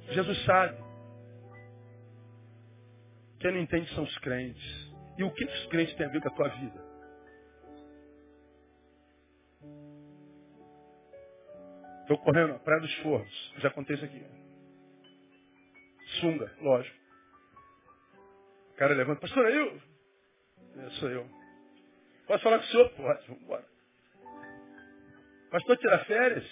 [0.10, 0.78] Jesus sabe.
[3.40, 4.94] Quem não entende são os crentes.
[5.18, 6.91] E o que os crentes têm a ver com a tua vida?
[12.12, 13.54] Estou correndo, Praia dos Forros.
[13.60, 14.22] Já contei isso aqui.
[16.20, 16.98] Sunga, lógico.
[18.72, 19.82] O cara levanta, pastor, é eu?
[20.76, 21.26] É, sou eu.
[22.28, 22.90] Posso falar com o senhor?
[22.90, 23.66] Pode, vamos embora.
[25.52, 26.46] Pastor, tirar férias?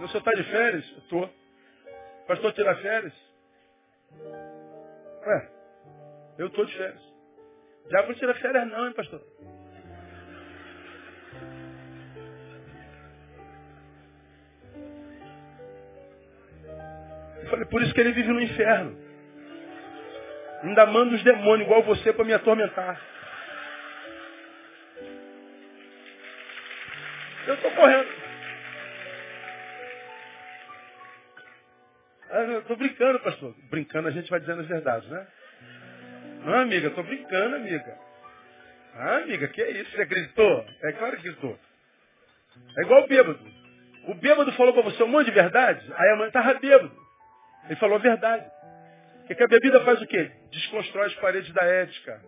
[0.00, 0.84] O senhor está de férias?
[0.98, 1.30] Estou.
[2.26, 3.14] Pastor, tirar férias?
[5.24, 5.52] Ué,
[6.38, 7.02] eu estou de férias.
[7.92, 9.22] Já vou tirar férias não, hein, pastor?
[17.48, 18.94] Eu falei, por isso que ele vive no inferno.
[20.62, 23.00] Ainda manda os demônios igual você para me atormentar.
[27.46, 28.08] Eu estou correndo.
[32.30, 33.54] Ah, estou brincando, pastor.
[33.70, 35.26] Brincando a gente vai dizendo as verdades, né?
[36.44, 37.98] Não, amiga, estou brincando, amiga.
[38.94, 39.90] Ah, amiga, que é isso?
[39.92, 40.66] Você acreditou?
[40.82, 41.58] É claro que acreditou.
[42.76, 43.40] É igual o bêbado.
[44.08, 47.07] O bêbado falou para você um monte de verdade, aí a mãe estava bêbado.
[47.68, 48.50] Ele falou a verdade.
[49.26, 50.32] Porque a bebida faz o quê?
[50.50, 52.20] Desconstrói as paredes da ética.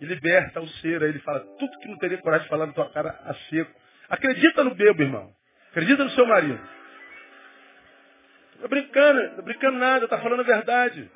[0.00, 1.02] E liberta o ser.
[1.02, 3.72] Aí ele fala tudo que não teria coragem de falar na tua cara a seco.
[4.08, 5.32] Acredita no bebo, irmão.
[5.70, 6.60] Acredita no seu marido.
[8.54, 11.10] Estou brincando, estou brincando nada, está falando a verdade.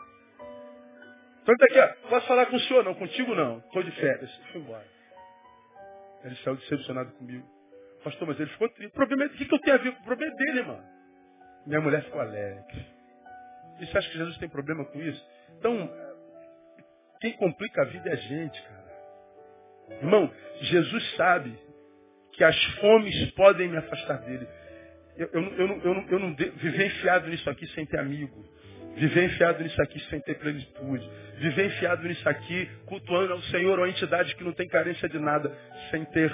[1.43, 2.83] Então tá aqui, ó, posso falar com o senhor?
[2.83, 3.59] Não, contigo não.
[3.59, 4.35] Estou de férias.
[4.51, 4.87] Foi embora.
[6.25, 7.47] Ele saiu decepcionado comigo.
[8.03, 8.91] Pastor, mas ele ficou triste.
[8.91, 10.95] O problema é o que eu tenho a ver com o problema é dele, irmão.
[11.67, 12.87] Minha mulher ficou alegre.
[13.81, 15.25] E você acha que Jesus tem problema com isso?
[15.59, 15.91] Então,
[17.21, 18.85] quem complica a vida é a gente, cara.
[20.01, 21.59] Irmão, Jesus sabe
[22.33, 24.47] que as fomes podem me afastar dele.
[25.17, 28.45] Eu, eu, eu, não, eu, não, eu não viver enfiado nisso aqui sem ter amigo.
[28.97, 31.11] Viver enfiado nisso aqui sem ter plenitude.
[31.39, 35.19] Viver enfiado nisso aqui, cultuando ao Senhor ou a entidade que não tem carência de
[35.19, 35.57] nada,
[35.91, 36.33] sem ter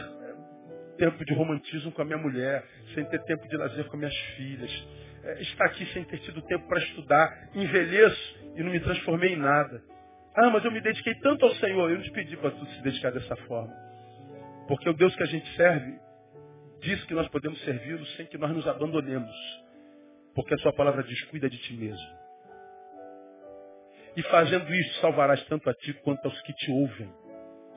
[0.98, 2.62] tempo de romantismo com a minha mulher,
[2.94, 4.70] sem ter tempo de lazer com minhas filhas.
[5.22, 7.50] É, estar aqui sem ter tido tempo para estudar.
[7.54, 9.82] Envelheço e não me transformei em nada.
[10.34, 11.90] Ah, mas eu me dediquei tanto ao Senhor.
[11.90, 13.74] Eu não te pedi para tu se dedicar dessa forma.
[14.68, 15.98] Porque o Deus que a gente serve
[16.80, 19.34] diz que nós podemos servi-lo sem que nós nos abandonemos.
[20.34, 22.20] Porque a sua palavra diz, cuida de ti mesmo.
[24.16, 27.12] E fazendo isso, salvarás tanto a ti quanto aos que te ouvem.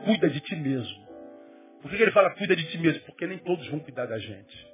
[0.06, 1.04] Cuida de ti mesmo.
[1.82, 3.02] Por que ele fala cuida de ti mesmo?
[3.06, 4.73] Porque nem todos vão cuidar da gente.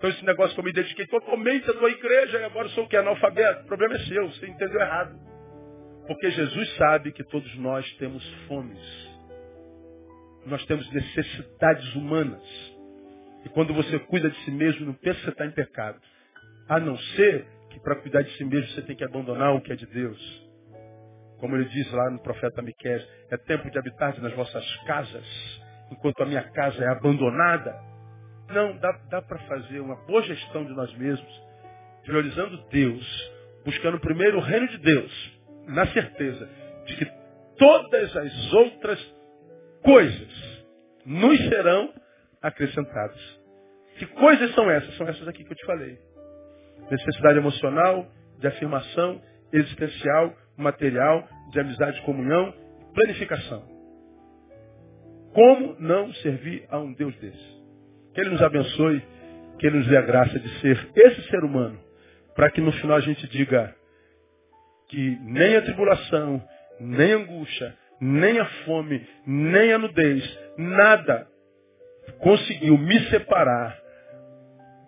[0.00, 2.88] Então esse negócio que eu me dediquei totalmente à tua igreja e agora sou o
[2.88, 2.96] que?
[2.96, 3.64] Analfabeto.
[3.64, 5.14] O problema é seu, você entendeu errado.
[6.06, 8.80] Porque Jesus sabe que todos nós temos fomes.
[10.46, 12.42] Nós temos necessidades humanas.
[13.44, 16.00] E quando você cuida de si mesmo, não pensa que você está em pecado.
[16.66, 19.70] A não ser que para cuidar de si mesmo você tem que abandonar o que
[19.70, 20.50] é de Deus.
[21.40, 25.26] Como ele diz lá no profeta Miquel, é tempo de habitar nas vossas casas,
[25.92, 27.89] enquanto a minha casa é abandonada.
[28.52, 31.42] Não, dá, dá para fazer uma boa gestão de nós mesmos,
[32.04, 33.32] priorizando Deus,
[33.64, 36.48] buscando primeiro o reino de Deus, na certeza
[36.86, 37.06] de que
[37.56, 39.14] todas as outras
[39.82, 40.64] coisas
[41.06, 41.92] nos serão
[42.42, 43.40] acrescentadas.
[43.98, 44.96] Que coisas são essas?
[44.96, 45.98] São essas aqui que eu te falei.
[46.90, 49.20] Necessidade emocional, de afirmação,
[49.52, 52.52] existencial, material, de amizade comunhão,
[52.94, 53.62] planificação.
[55.34, 57.59] Como não servir a um Deus desse?
[58.14, 59.02] Que Ele nos abençoe,
[59.58, 61.78] que Ele nos dê a graça de ser esse ser humano,
[62.34, 63.74] para que no final a gente diga
[64.88, 66.42] que nem a tribulação,
[66.80, 71.28] nem a angústia, nem a fome, nem a nudez, nada
[72.18, 73.78] conseguiu me separar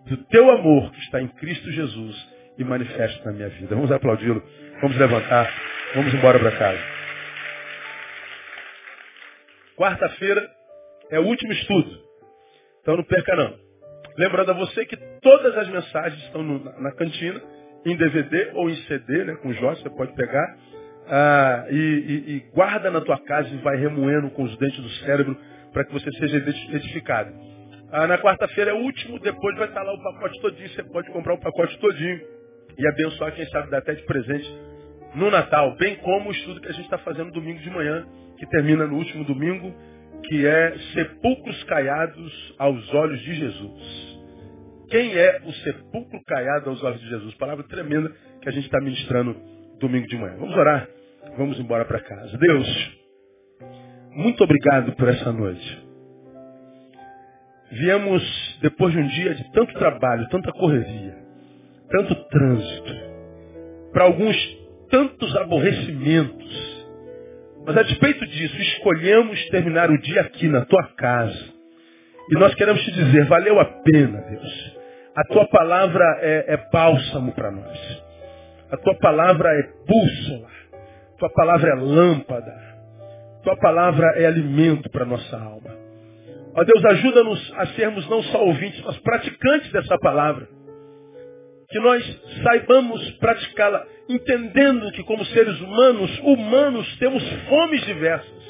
[0.07, 3.75] do teu amor que está em Cristo Jesus e manifesta na minha vida.
[3.75, 4.43] Vamos aplaudi-lo,
[4.81, 5.51] vamos levantar,
[5.95, 6.81] vamos embora para casa.
[9.77, 10.49] Quarta-feira
[11.09, 11.99] é o último estudo,
[12.83, 13.55] então não perca não.
[14.17, 17.41] Lembrando a você que todas as mensagens estão no, na, na, cantina,
[17.85, 20.57] em DVD ou em CD, né, com Jó, você pode pegar,
[21.07, 24.89] ah, e, e, e guarda na tua casa e vai remoendo com os dentes do
[25.05, 25.35] cérebro
[25.71, 27.33] para que você seja edificado.
[27.91, 30.69] Ah, na quarta-feira é o último, depois vai estar lá o pacote todinho.
[30.69, 32.21] Você pode comprar o pacote todinho
[32.77, 34.49] e abençoar, quem sabe, dar até de presente
[35.15, 35.75] no Natal.
[35.77, 38.05] Bem como o estudo que a gente está fazendo domingo de manhã,
[38.37, 39.73] que termina no último domingo,
[40.25, 44.13] que é Sepulcros Caiados aos Olhos de Jesus.
[44.93, 47.33] Quem é o sepulcro caiado aos olhos de Jesus?
[47.33, 49.35] Palavra tremenda que a gente está ministrando
[49.79, 50.35] domingo de manhã.
[50.37, 50.87] Vamos orar?
[51.35, 52.37] Vamos embora para casa.
[52.37, 52.99] Deus,
[54.11, 55.83] muito obrigado por essa noite.
[57.71, 61.17] Viemos depois de um dia de tanto trabalho, tanta correria,
[61.89, 62.93] tanto trânsito,
[63.91, 64.37] para alguns
[64.91, 66.72] tantos aborrecimentos.
[67.65, 71.53] Mas a despeito disso, escolhemos terminar o dia aqui na tua casa.
[72.29, 74.77] E nós queremos te dizer, valeu a pena, Deus.
[75.15, 78.03] A tua palavra é, é bálsamo para nós.
[78.71, 80.49] A tua palavra é bússola.
[81.13, 82.51] A tua palavra é lâmpada.
[83.39, 85.71] A tua palavra é alimento para nossa alma.
[86.55, 90.47] Ó Deus, ajuda-nos a sermos não só ouvintes, mas praticantes dessa palavra.
[91.73, 98.43] Que nós saibamos praticá-la, entendendo que como seres humanos, humanos, temos fomes diversas.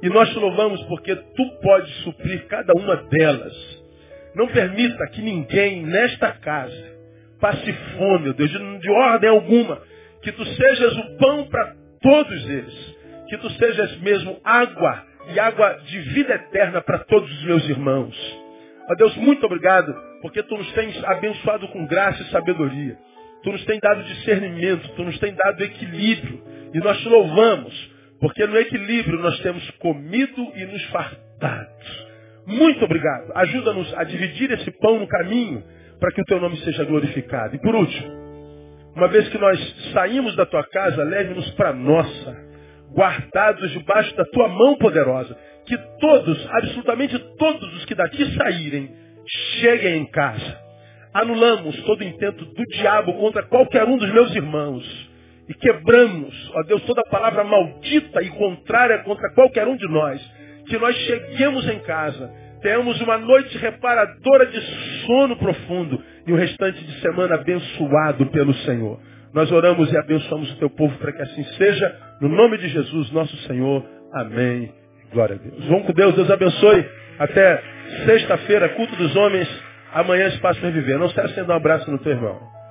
[0.00, 3.82] E nós te louvamos porque tu podes suprir cada uma delas.
[4.36, 6.96] Não permita que ninguém nesta casa
[7.40, 9.82] passe fome, Deus, de, de ordem alguma.
[10.22, 12.96] Que tu sejas o pão para todos eles.
[13.28, 15.04] Que tu sejas mesmo água
[15.34, 18.16] e água de vida eterna para todos os meus irmãos.
[18.88, 19.92] Ó Deus, muito obrigado,
[20.22, 22.96] porque tu nos tens abençoado com graça e sabedoria.
[23.42, 26.42] Tu nos tens dado discernimento, tu nos tens dado equilíbrio.
[26.72, 32.12] E nós te louvamos, porque no equilíbrio nós temos comido e nos fartado.
[32.46, 33.32] Muito obrigado.
[33.34, 35.62] Ajuda-nos a dividir esse pão no caminho
[35.98, 37.56] para que o teu nome seja glorificado.
[37.56, 38.08] E por último,
[38.94, 39.58] uma vez que nós
[39.92, 42.36] saímos da tua casa, leve-nos para nossa,
[42.94, 45.36] guardados debaixo da tua mão poderosa.
[45.66, 49.01] Que todos, absolutamente todos os que daqui saírem,
[49.60, 50.62] cheguem em casa
[51.12, 55.10] anulamos todo intento do diabo contra qualquer um dos meus irmãos.
[55.48, 60.20] E quebramos, ó Deus, toda palavra maldita e contrária contra qualquer um de nós.
[60.66, 64.60] Que nós cheguemos em casa, tenhamos uma noite reparadora de
[65.04, 68.98] sono profundo e o restante de semana abençoado pelo Senhor.
[69.34, 71.98] Nós oramos e abençoamos o teu povo para que assim seja.
[72.20, 73.84] No nome de Jesus, nosso Senhor.
[74.12, 74.72] Amém.
[75.12, 75.66] Glória a Deus.
[75.66, 76.14] Vamos com Deus.
[76.14, 76.86] Deus abençoe.
[77.18, 77.62] Até
[78.04, 79.48] sexta-feira, culto dos homens.
[79.92, 80.98] Amanhã espaço para viver.
[80.98, 82.61] Não se acenda um abraço no teu irmão.